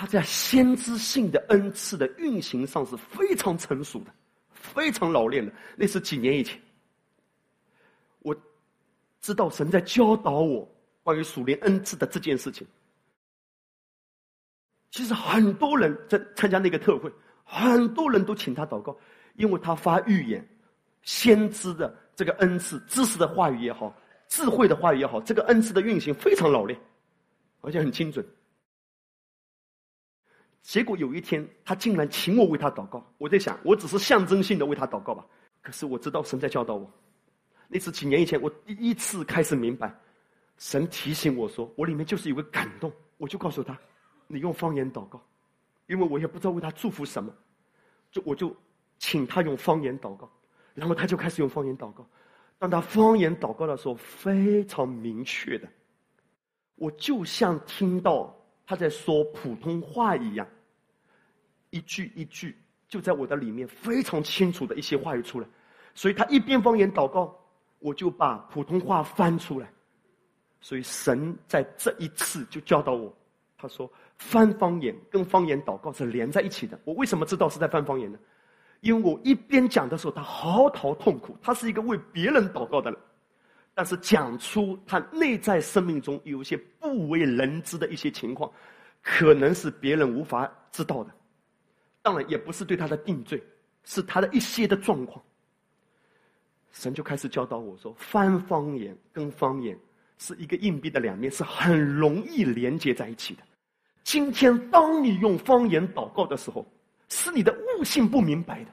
[0.00, 4.06] 他在先知性的恩赐的运行上是非常成熟的，
[4.50, 5.52] 非常老练的。
[5.76, 6.58] 那是几年以前，
[8.20, 8.34] 我
[9.20, 10.66] 知道神在教导我
[11.02, 12.66] 关于属灵恩赐的这件事情。
[14.90, 17.12] 其实很多人在参加那个特会，
[17.44, 18.96] 很多人都请他祷告，
[19.34, 20.42] 因为他发预言，
[21.02, 23.94] 先知的这个恩赐、知识的话语也好，
[24.28, 26.80] 智慧的话语也好，这个恩赐的运行非常老练，
[27.60, 28.26] 而且很精准。
[30.62, 33.04] 结果有一天，他竟然请我为他祷告。
[33.16, 35.26] 我在想，我只是象征性的为他祷告吧。
[35.62, 36.90] 可是我知道神在教导我。
[37.68, 39.94] 那是几年以前，我第一次开始明白，
[40.58, 42.92] 神提醒我说，我里面就是有个感动。
[43.16, 43.78] 我就告诉他，
[44.26, 45.22] 你用方言祷告，
[45.86, 47.32] 因为我也不知道为他祝福什么，
[48.10, 48.54] 就我就
[48.98, 50.30] 请他用方言祷告，
[50.74, 52.06] 然后他就开始用方言祷告。
[52.58, 55.68] 当他方言祷告的时候，非常明确的，
[56.74, 58.36] 我就像听到。
[58.70, 60.46] 他在说普通话一样，
[61.70, 62.56] 一句一句
[62.86, 65.46] 就在我的里面非常清楚的一些话语出来，
[65.92, 67.36] 所以他一边方言祷告，
[67.80, 69.68] 我就把普通话翻出来，
[70.60, 73.12] 所以神在这一次就教导我，
[73.58, 76.78] 他说翻方言跟方言祷告是连在一起的。
[76.84, 78.16] 我为什么知道是在翻方言呢？
[78.82, 83.00] 因为我一边讲的时候，他嚎啕痛哭，他是一个为别人祷告的人，
[83.80, 88.52] 但是讲出他内在生命中有一些不为人知的一些情况，
[89.00, 91.10] 可能是别人无法知道的。
[92.02, 93.42] 当然，也不是对他的定罪，
[93.84, 95.24] 是他的一些的状况。
[96.72, 99.74] 神就开始教导我说，翻方言跟方言
[100.18, 103.42] 是一个硬币的两面，是很容易连接在一起的。
[104.04, 106.70] 今天，当你用方言祷告的时候，
[107.08, 108.70] 是你的悟性不明白的，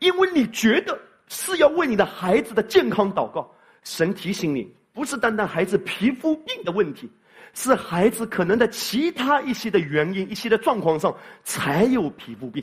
[0.00, 3.50] 因为你觉得是要为你的孩子的健康祷告。
[3.82, 7.10] 神提醒你，不是单单孩子皮肤病的问题，
[7.54, 12.62] 是孩子可能的其他一些的原因、一些的状况上才有皮肤病。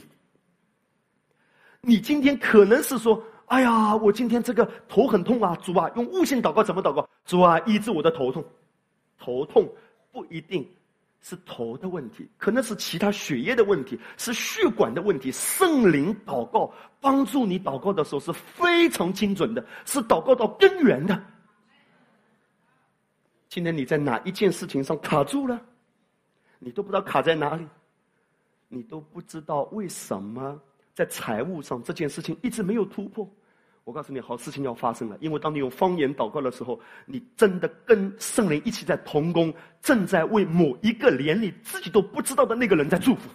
[1.81, 7.07] 你今天可能是说：“哎呀，我今天这个头很痛啊，主啊，用悟性祷告怎么祷告？
[7.25, 8.43] 主啊，医治我的头痛。
[9.17, 9.69] 头痛
[10.11, 10.67] 不一定。”
[11.21, 15.31] 是头的问题，可能是其他血液的问题，是血管的问题。
[15.31, 21.21] 圣灵祷告帮助你祷告的时候是非常精准的，是祷告到根源的。
[23.49, 25.59] 今天你在哪一件事情上卡住了？
[26.59, 27.67] 你都不知道卡在哪里，
[28.67, 30.59] 你都不知道为什么
[30.93, 33.29] 在财务上这件事情一直没有突破。
[33.89, 39.51] 我告诉你，好事情要发生了，因为当你用方言祷告的时候，你真的跟圣灵一起在同工，
[39.81, 43.31] 正在为某一个连你自己都不知道的那个人在祝福。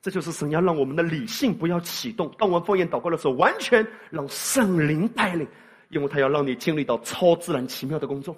[0.00, 5.46] 这就是神要让我们的理性不要启动，当我们方言祷告的时候，完全让圣灵带领，
[5.90, 8.34] 因为他要让你经历到超自然奇妙的工作。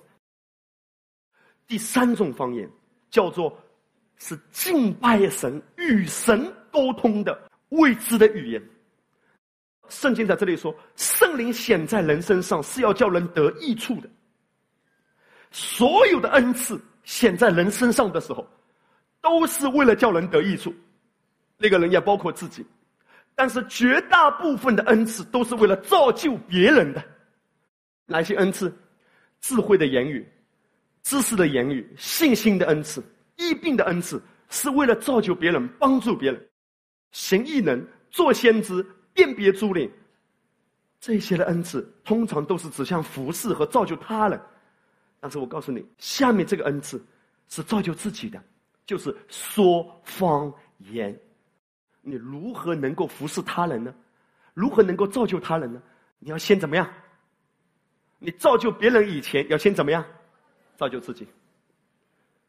[1.69, 2.69] 第三种方言
[3.09, 3.57] 叫做
[4.17, 8.61] 是敬拜神、与神沟通的未知的语言。
[9.89, 14.09] 圣经在这里说，圣灵显在人身上是要叫人得益处的。
[15.51, 18.47] 所有的恩赐显在人身上的时候，
[19.21, 20.75] 都是为了叫人得益处。
[21.57, 22.65] 那个人也包括自己，
[23.35, 27.03] 但是绝大部分的恩赐都是为了造就别人的。
[28.05, 28.71] 哪些恩赐？
[29.41, 30.27] 智慧的言语、
[31.03, 33.03] 知识的言语、信心的恩赐、
[33.37, 36.49] 医病的恩赐，是为了造就别人、帮助别人。
[37.13, 38.85] 行异能、做先知。
[39.17, 39.91] 辨别租赁，
[41.01, 44.41] 这些的恩赐通常都是指向服侍和造就他人。
[45.19, 47.03] 但是我告诉你，下面这个恩赐
[47.49, 48.41] 是造就自己的，
[48.85, 51.19] 就是说方言。
[52.03, 53.93] 你如何能够服侍他人呢？
[54.55, 55.83] 如何能够造就他人呢？
[56.19, 56.89] 你要先怎么样？
[58.19, 60.05] 你造就别人以前，要先怎么样？
[60.77, 61.27] 造就自己。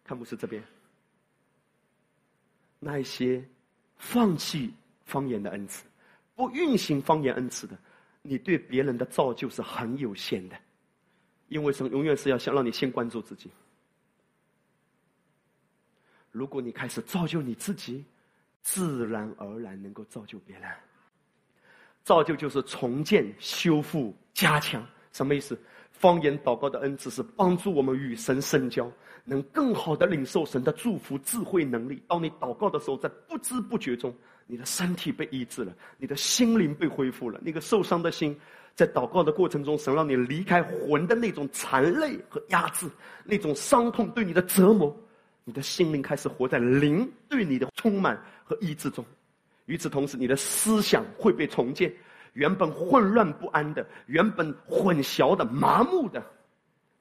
[0.04, 0.64] 看牧师这边，
[2.80, 3.44] 那一些
[3.98, 4.74] 放弃
[5.06, 5.86] 方言的恩赐。
[6.38, 7.76] 不运行方言恩赐的，
[8.22, 10.56] 你对别人的造就是很有限的，
[11.48, 13.50] 因为神永远是要想让你先关注自己。
[16.32, 18.06] 如果你开始造就你自己，
[18.62, 20.70] 自然而然能够造就别人。
[22.04, 25.60] 造就就是重建、修复、加强，什么意思？
[26.00, 28.92] 方言祷告的恩赐是帮助我们与神深交，
[29.26, 32.02] 能更好的领受神的祝福、智慧、能力。
[32.08, 34.14] 当你祷告的时候，在不知不觉中。
[34.50, 37.38] 你的身体被医治了，你的心灵被恢复了。
[37.44, 38.34] 那个受伤的心，
[38.74, 42.88] 在祷告的过程中，神让你离开魂的那种残累和压制，
[43.26, 44.96] 那种伤痛对你的折磨，
[45.44, 49.04] 你的心灵开始活在灵对你的充满和医治中。
[49.66, 51.94] 与此同时，你的思想会被重建，
[52.38, 56.24] 原本混乱不安的、原本混淆的、麻木的、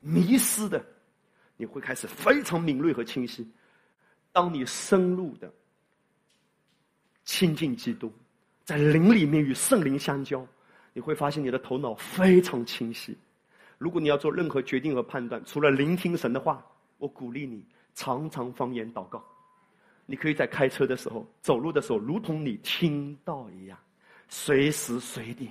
[0.00, 0.82] 迷失的，
[1.58, 3.46] 你会开始非常敏锐和清晰。
[4.32, 5.52] 当你深入的。
[7.24, 8.10] 亲近基督，
[8.64, 10.46] 在灵里面与圣灵相交，
[10.94, 13.14] 你会发现你的头脑非常清晰。
[13.76, 16.64] 如果你要做任何决定和判断，除了聆听神的话，
[16.96, 17.62] 我鼓励你
[17.94, 19.22] 常常方言祷告。
[20.06, 23.76] 你可以在开车的时候、走路的时候，如同你听到一样，
[24.28, 25.50] 随时随地。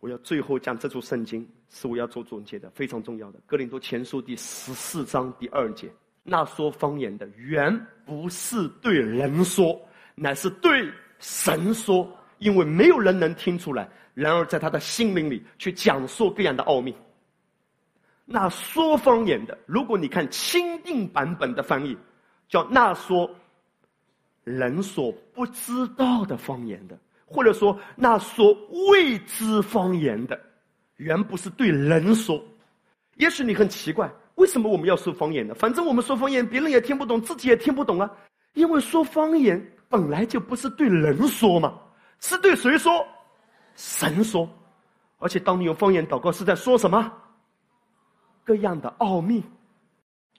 [0.00, 3.40] 我要最后讲这组圣经，是我要做总结的，非常重要的。
[3.46, 5.90] 哥林多前书第十四章第二节，
[6.22, 9.80] 那说方言的，原不是对人说。
[10.14, 13.88] 乃是对神说，因为没有人能听出来。
[14.14, 16.94] 然而，在他的心灵里去讲述各样的奥秘。
[18.24, 21.96] 那说方言的，如果你看钦定版本的翻译，
[22.48, 23.30] 叫那说
[24.42, 28.56] 人所不知道的方言的，或者说那说
[28.88, 30.40] 未知方言的，
[30.96, 32.42] 原不是对人说。
[33.16, 35.54] 也许你很奇怪，为什么我们要说方言呢？
[35.54, 38.10] 反正我们说方言，别人也听不懂，自己也听不懂啊。
[38.54, 39.62] 因为说方言。
[39.88, 41.78] 本来就不是对人说嘛，
[42.18, 43.06] 是对谁说？
[43.76, 44.50] 神说。
[45.18, 47.12] 而且当你用方言祷告，是在说什么？
[48.42, 49.44] 各样的奥秘，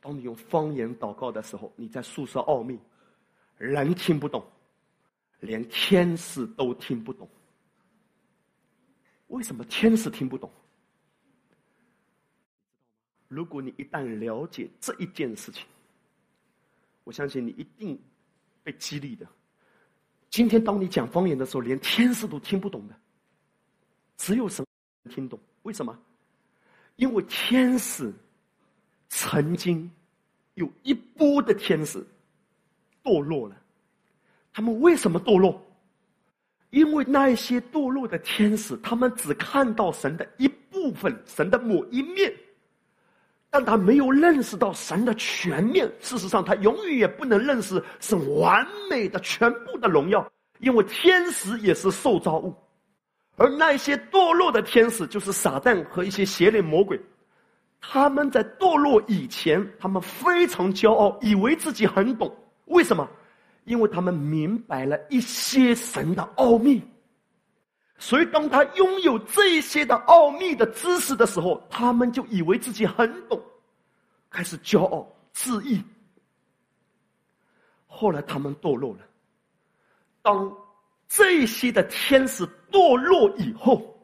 [0.02, 2.78] 当你用方言祷告的时候，你在诉说奥秘，
[3.58, 4.46] 人听不懂，
[5.40, 7.28] 连天使都听不懂。
[9.28, 10.52] 为什么天使听不懂？
[13.28, 15.66] 如果你一旦了解这一件事情，
[17.04, 18.00] 我相信你一定
[18.64, 19.28] 被激励的。
[20.30, 22.96] 今天当你讲方言的时候，连天使都听不懂的，
[24.18, 24.66] 只有神
[25.10, 25.38] 听懂。
[25.64, 25.98] 为什么？
[26.96, 28.14] 因为天使
[29.10, 29.92] 曾经
[30.54, 32.06] 有一波的天使
[33.04, 33.62] 堕落了，
[34.58, 35.62] 他们为什么堕落？
[36.72, 42.34] 因为那些堕落的天使，他们只看到神的一部分，神的某一面，
[43.52, 45.88] 但他没有认识到神的全面。
[46.00, 50.28] 事实上，他永远也不能认识是完美的全部的荣耀，
[50.58, 52.52] 因为天使也是受造物。
[53.36, 57.00] 而那些堕落的天使，就是撒旦和一些邪灵魔鬼，
[57.80, 62.36] 他们在堕落以前，他们非常骄傲，以为自己很懂。
[62.66, 63.08] 为什么？
[63.68, 66.82] 因为他们明白了一些神的奥秘。
[68.00, 73.42] 所以，当他拥有这些的奥秘的知识的时候，他们就以为自己很懂，
[74.30, 75.84] 开始骄傲自义。
[77.88, 79.00] 后来，他们堕落了。
[80.22, 80.56] 当
[81.08, 83.98] 这些的天使堕落以后，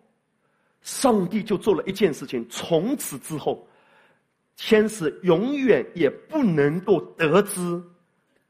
[0.81, 3.67] 上帝就做了一件事情：从此之后，
[4.55, 7.81] 天使永远也不能够得知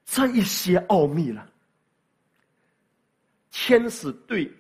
[0.05, 1.47] 这一些奥秘了。
[3.51, 4.51] 天使对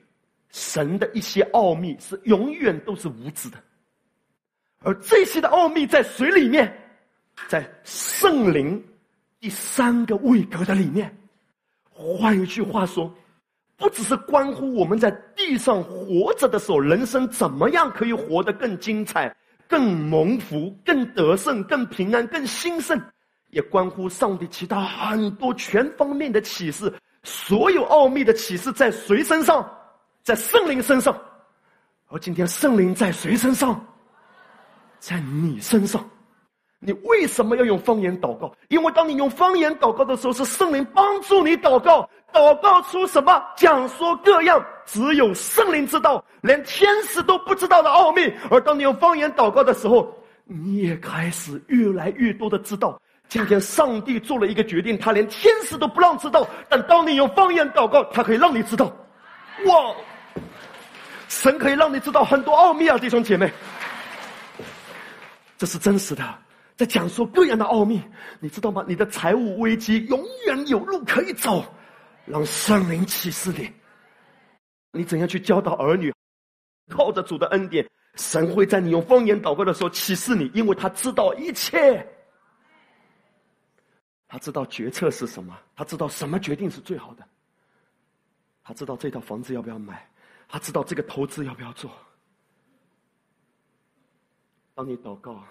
[0.49, 3.57] 神的一些奥秘是永远都是无知的，
[4.79, 6.71] 而这些的奥秘在水里面，
[7.47, 8.83] 在圣灵
[9.39, 11.15] 第三个位格的里面。
[11.89, 13.13] 换一句话说。
[13.75, 19.35] 不只是关乎我们在地上活着的时候，人生怎么样可以活得更精彩、
[19.67, 22.97] 更蒙福、更得胜、更平安、更兴盛，
[23.53, 26.91] 也关乎上帝其他很多全方面的启示。
[27.23, 29.65] 所有奥秘的启示在谁身上？
[30.23, 31.15] 在圣灵身上。
[32.09, 33.79] 而今天圣灵在谁身上？
[34.99, 36.03] 在你身上。
[36.79, 38.53] 你为什么要用方言祷告？
[38.67, 42.09] 因为当你用方言祷告的时候，是圣灵帮助你祷告。
[42.33, 43.41] 祷告出什么？
[43.55, 48.21] 讲说各样，只有圣灵知道，连天使都不知道的奥秘。
[48.49, 50.13] 而当你用方言祷告的时候，
[50.43, 52.99] 你也开始越来越多的知道。
[53.33, 56.47] 今天上帝做了一个决定，他连天使都不让知道。
[56.69, 58.85] 但当你用方言祷告，他可以让你知道。
[59.65, 59.95] 哇！
[61.29, 63.51] 神可以让你知道很多奥秘啊，弟兄姐妹，
[65.57, 66.23] 这是真实的，
[66.75, 67.99] 在讲述各样的奥秘，
[68.39, 68.85] 你知道吗？
[68.87, 71.65] 你的财务危机永远有路可以走。
[72.25, 73.67] 让圣灵启示你，
[74.91, 76.13] 你怎样去教导儿女？
[76.87, 77.83] 靠着主的恩典，
[78.13, 82.07] 神会在你用方言祷告的时候启示你，因为他知道一切。
[84.33, 87.23] 他知道决策是什么，他知道什么决定是最好的，
[88.63, 90.09] 他知道这套房子要不要买，
[90.47, 91.91] 他知道这个投资要不要做。
[94.73, 95.43] 当你祷告，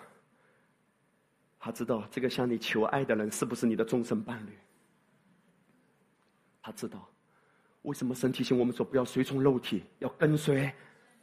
[1.61, 4.59] 他知道这个向你求爱的人是不是你的终身伴侣。
[6.61, 7.09] 他知道，
[7.83, 10.69] 为什么神提醒我们说不要随从肉体，要跟随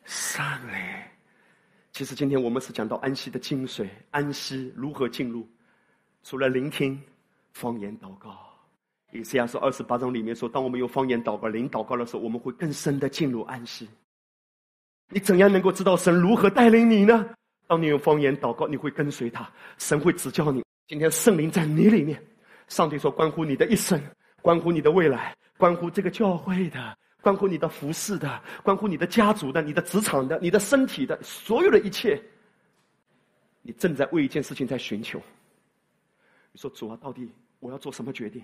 [0.05, 0.41] 圣
[0.71, 1.03] 灵。
[1.91, 5.45] 其实今天我们是讲到安息的精髓，安息如何进入？
[6.23, 6.97] 除了聆听
[7.53, 8.37] 方言祷告，
[9.11, 13.89] 以赛亚书二十八章里面说，当我们用方言祷告、灵祷告的时候，我们会更深的进入安息。
[15.09, 17.29] 你怎样能够知道神如何带领你呢？
[17.67, 20.63] 当你用方言祷告，你会跟随他，神会指教你。
[20.87, 22.21] 今天圣灵在你里面，
[22.67, 24.01] 上帝说关乎你的一生。
[24.41, 32.17] 关乎你的未来，关乎这个教会的，关乎你的服饰的，关乎你的家族的，你的职场的，你的身体的，所有的一切，
[33.61, 35.21] 你正在为一件事情在寻求。
[36.51, 38.43] 你说主啊，到底我要做什么决定？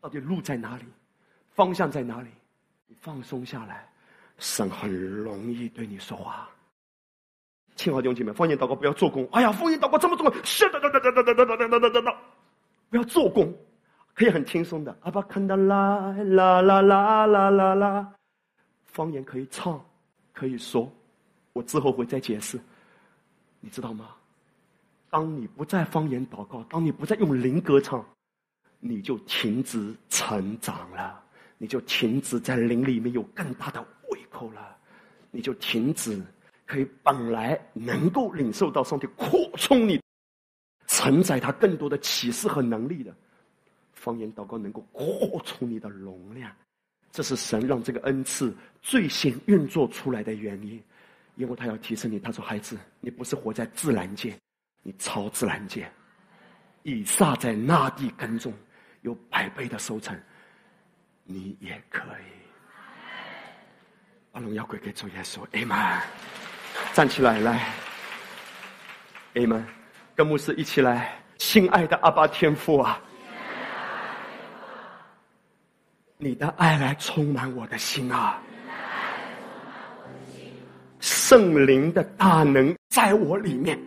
[0.00, 0.84] 到底路在哪里？
[1.54, 2.28] 方向在哪里？
[2.86, 3.88] 你放松下来，
[4.38, 6.48] 神很容易对你说话。
[7.74, 9.28] 亲爱的弟兄姐妹，方言祷告不要做工。
[9.32, 12.18] 哎呀，方言祷告这么重要，是的，哒哒哒哒哒哒哒哒哒哒，
[12.90, 13.54] 不要做工。
[14.14, 18.12] 可以很轻松的，阿巴坎达拉啦啦啦啦啦啦，
[18.82, 19.80] 方言可以唱，
[20.32, 20.90] 可以说，
[21.52, 22.58] 我之后会再解释，
[23.60, 24.16] 你知道吗？
[25.10, 28.04] 当你不再方言祷告，当你不再用灵歌唱，
[28.78, 31.22] 你就停止成长了，
[31.56, 33.80] 你就停止在灵里面有更大的
[34.10, 34.76] 胃口了，
[35.30, 36.22] 你就停止
[36.66, 40.00] 可以本来能够领受到上帝扩充你，
[40.88, 43.14] 承载他更多的启示和能力的。
[43.94, 46.54] 方言祷告能够扩充你的容量，
[47.10, 50.80] 这是神让这个恩赐最先运作出来的原因，
[51.34, 52.18] 因为他要提升你。
[52.18, 54.38] 他说：“孩子，你不是活在自然界，
[54.88, 55.86] 你超自然界，
[56.82, 58.50] 以撒在那地耕种，
[59.02, 60.18] 有百倍的收成，
[61.24, 62.32] 你也可以。
[64.32, 66.00] 把荣耀归给主耶稣，Amen。
[66.94, 67.66] 站起来，来
[69.34, 69.62] ，Amen。
[70.14, 72.98] 跟牧师一起来，亲爱的阿爸天父啊，
[76.16, 78.40] 你的爱来充满我的心啊，
[80.98, 83.78] 圣灵的大能在我里面，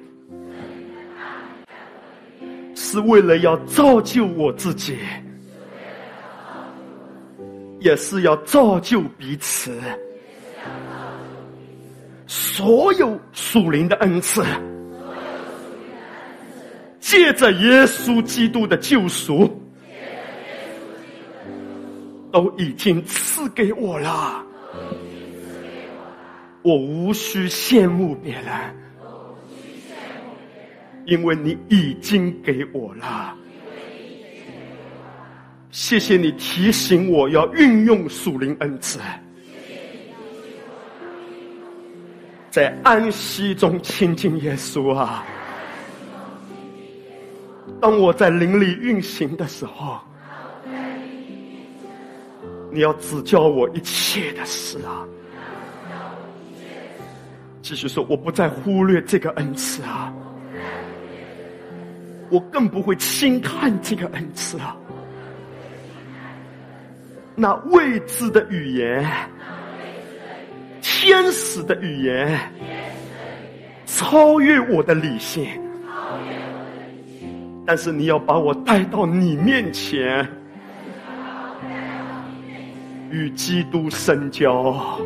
[2.92, 4.98] 是为了要造就我自己，
[7.80, 9.80] 也是要造就彼此。
[12.28, 14.44] 所有属灵的恩赐，
[17.00, 19.50] 借着耶稣基督的救赎，
[22.30, 24.44] 都已经赐给我了。
[26.62, 28.44] 我无需羡慕别人，
[31.06, 33.36] 因为你已经给我了。
[35.72, 39.00] 谢谢你提醒我要运用属灵恩赐。
[42.50, 45.24] 在安息中亲近耶稣啊！
[47.80, 49.98] 当我在灵里运行的时候，
[52.70, 55.08] 你要指教我一切的事啊！
[57.62, 60.14] 继续说，我不再忽略这个恩赐啊！
[62.32, 64.76] 我更不会轻看这个恩赐啊！
[67.36, 69.06] 那未知的语言。
[70.84, 72.40] 天使的语言
[73.86, 75.48] 超越我的理性，
[77.66, 80.28] 但是你要把我带到你面前，
[83.12, 85.00] 与基督深交，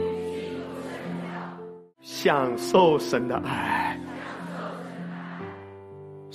[2.02, 3.98] 享受神的爱。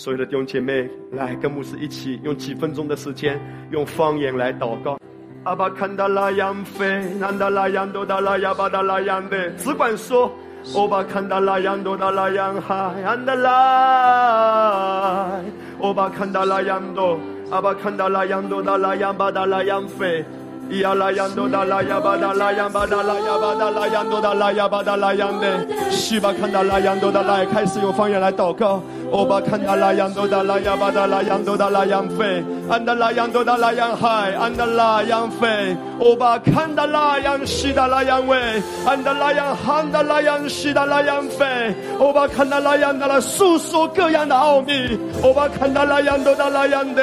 [0.01, 3.39] 所有的弟兄姐妹，来跟牧师一起用几分钟的时间，
[3.71, 4.97] 用方言来祷告。
[5.45, 10.33] 阿巴坎达拉扬飞，南达拉扬多达拉亚巴达拉扬的，只管说。
[10.75, 15.33] 欧巴坎达拉扬多达拉扬海，安达拉。
[15.81, 17.21] 欧巴坎达拉扬多，
[17.51, 20.25] 阿巴坎达拉扬多达拉扬巴达拉扬飞。
[20.71, 28.81] 呀啦呀多哒啦呀吧哒啦呀吧哒啦呀吧哒啦呀多哒啦呀吧哒啦呀的，西巴看哒啦呀多哒啦，开始用方言来祷告。
[29.11, 35.77] 欧巴看哒啦呀多哒啦呀吧哒啦呀多哒啦呀飞，安达啦呀多达啦呀海，安达啦呀飞。
[35.99, 38.39] 欧巴看哒啦呀西达啦呀喂，
[38.87, 41.75] 安达啦呀喊哒啦呀西达啦呀飞。
[41.99, 44.97] 欧巴看哒啦呀哒啦诉说各样的奥秘。
[45.25, 47.03] 欧巴看哒啦呀多哒啦呀的，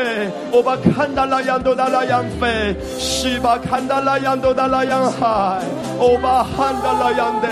[0.53, 3.56] 欧巴看哒啦呀多哒啦呀飞，西巴。
[3.57, 5.61] 看到那样多的那样海，
[5.99, 7.47] 欧巴看到那样的，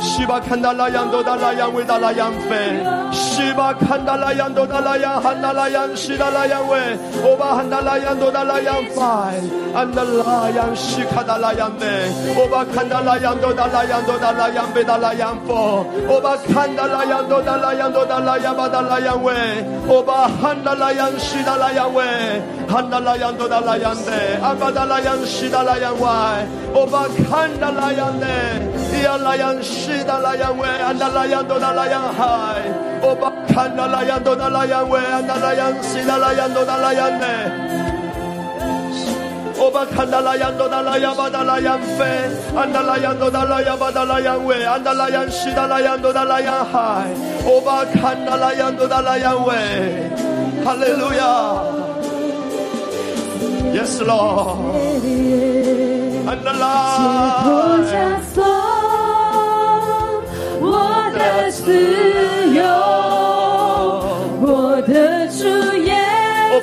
[0.00, 2.80] 西巴看到那样多的那样伟大那样飞，
[3.12, 6.78] 西巴看到那样多的那样喊到那样西的那样伟，
[7.24, 9.34] 欧巴看到那样多的那样白，
[9.74, 11.86] 看到那样西看到那样的，
[12.36, 19.34] 欧巴看到那样多的那样多的那样北的那样佛，欧巴看到那样多的那样多的那样巴的那样伟，
[19.88, 22.04] 欧巴看到那样西的那样伟，
[22.68, 24.12] 看到那样多的那样的
[24.42, 25.47] 阿巴的那样西。
[25.48, 28.26] 的那样外，我把看的那样的，
[29.02, 32.62] 呀那样是的那样外，安的那样多的那样海，
[33.02, 37.26] 我把看的那样多的那样外，安的那样是的那样多的那样的，
[39.58, 40.68] 我把看的那样多
[53.74, 54.74] Yes, Lord.
[56.30, 56.98] And the Lord.
[56.98, 57.04] 解
[57.44, 57.46] 脱
[57.90, 57.94] 枷
[58.34, 58.42] 锁，
[60.60, 60.66] 我
[61.14, 61.18] 的
[61.50, 61.62] 自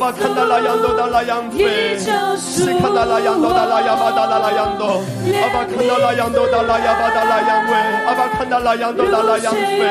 [0.05, 1.97] 我把看到那样多的那样飞，
[2.37, 5.01] 是看到那样多的那样巴的那样多，
[5.41, 7.73] 阿爸看到那样多的那样巴的那样飞，
[8.05, 9.81] 阿爸看到那样多的那样飞，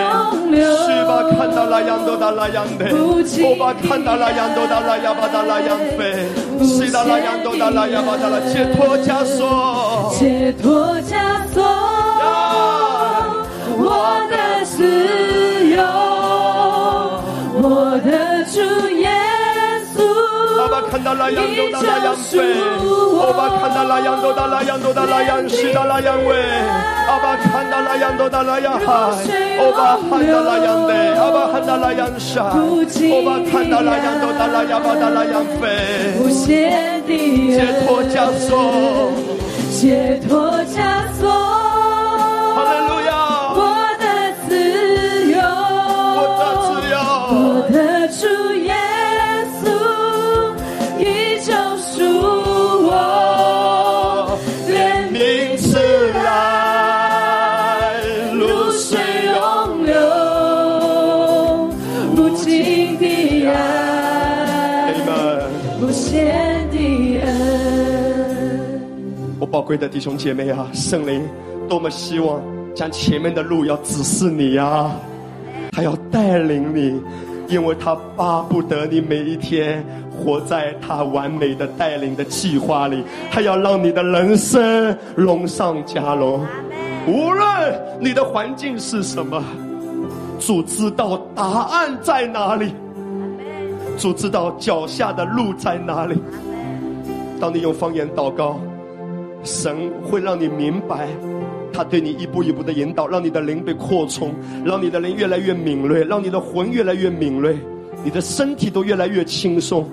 [0.55, 1.19] 是吧？
[1.37, 6.31] 看到那样多的那样的，我把看到那样多的那样巴的那样飞，
[6.63, 11.59] 是的那样多的那样巴的那解脱枷锁，解脱枷锁，
[13.83, 14.79] 我的自
[15.75, 15.83] 由，
[17.61, 18.24] 我的
[20.95, 22.39] 看到那样多的那样飞，
[22.79, 26.37] 我把看到那样多的那样多的那样是的那样喂，
[27.09, 28.87] 阿爸看到那样多的那样海，
[29.59, 32.55] 我把看到那样的，阿爸看到那样山，阿
[33.27, 35.67] 爸看到那样多的那样巴的那样飞，
[36.47, 36.71] 解
[37.85, 39.11] 脱枷锁，
[39.73, 40.79] 解脱枷
[41.19, 41.24] 锁，
[69.65, 71.27] 贵的弟兄姐妹啊，圣灵
[71.69, 72.41] 多么希望
[72.75, 74.91] 将前面的路要指示你呀，
[75.73, 77.01] 他要带领你，
[77.49, 86.47] 因为他巴不得你每一天活在他完美的带领的计划里，他要让你的人生龙上加龙。
[87.07, 87.49] 无论
[88.01, 89.43] 你的环境是什么，
[90.39, 92.73] 主知道答案在哪里，
[93.97, 96.17] 主知道脚下的路在哪里。
[97.41, 98.59] 当你用方言祷告，
[99.45, 101.09] 神会让你明白，
[101.73, 104.33] 他对你一步一步的引导，让你的灵被扩充，
[104.65, 107.57] 让你的灵越来越敏锐，让你的魂越来越敏锐，
[108.03, 109.89] 你的身体都越来越轻松。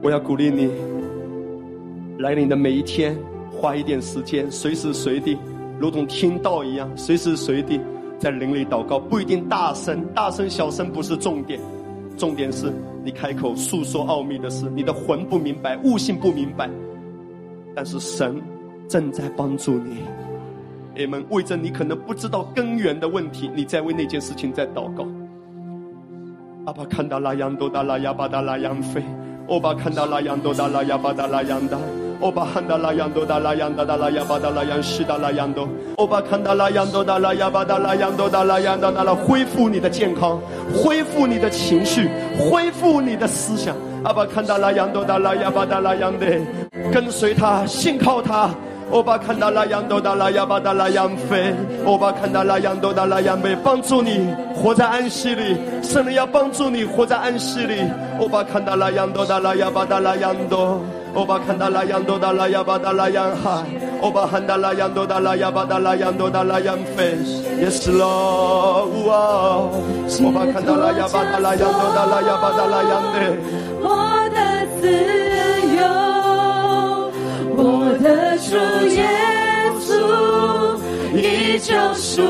[0.00, 0.70] 我要鼓励你，
[2.18, 3.16] 来临的每一天。
[3.56, 5.38] 花一点时间，随时随地，
[5.78, 7.80] 如同听到一样，随时随地
[8.18, 11.58] 在灵里祷告，不一定大声，大声小声不是重点，
[12.18, 12.70] 重点是
[13.02, 16.68] 你开口诉说奥秘的事，你的魂不明白，悟性不明白，
[17.74, 18.40] 但是神
[18.88, 19.98] 正在帮助你。
[20.96, 25.06] 你们为着你可能不知道根源的问题，你在为那件事情在祷告。
[26.66, 29.02] 阿爸看到拉扬多达拉亚巴达拉扬飞，
[29.48, 31.76] 欧巴看到拉扬多达拉亚巴达拉扬达。
[32.20, 40.40] 欧巴看到拉扬多达拉扬达达拉亚巴达拉扬西达拉扬多，欧巴看到拉扬多达拉亚巴达拉扬多达拉扬达达拉恢复你的健康，
[40.72, 43.76] 恢复你的情绪，恢复你的思想。
[44.04, 46.26] 阿巴看达拉扬多达拉亚巴达拉扬的，
[46.92, 48.50] 跟随他，信靠他。
[48.90, 51.54] 欧巴看达拉扬多达拉亚巴达拉扬飞，
[51.86, 55.56] 欧巴看达拉扬多达拉扬贝，帮助你活在安息里。
[55.82, 57.80] 圣灵要帮助你活在安息里。
[58.20, 60.78] 欧巴看达拉扬多达拉亚巴达拉扬多。
[61.14, 63.64] 欧巴看达拉扬多达拉亚巴达拉扬海，
[64.00, 67.16] 欧巴看达拉扬多达拉亚巴达拉扬多达拉扬飞
[67.62, 73.36] ，Yes Lord，欧巴看达拉亚巴达拉扬多达拉亚巴达拉扬的，
[73.80, 73.88] 我
[74.34, 74.82] 的自
[75.76, 75.82] 由，
[77.56, 77.62] 我
[78.02, 78.56] 的主
[78.88, 78.98] 耶
[79.80, 79.86] 稣
[81.16, 82.22] 已救赎。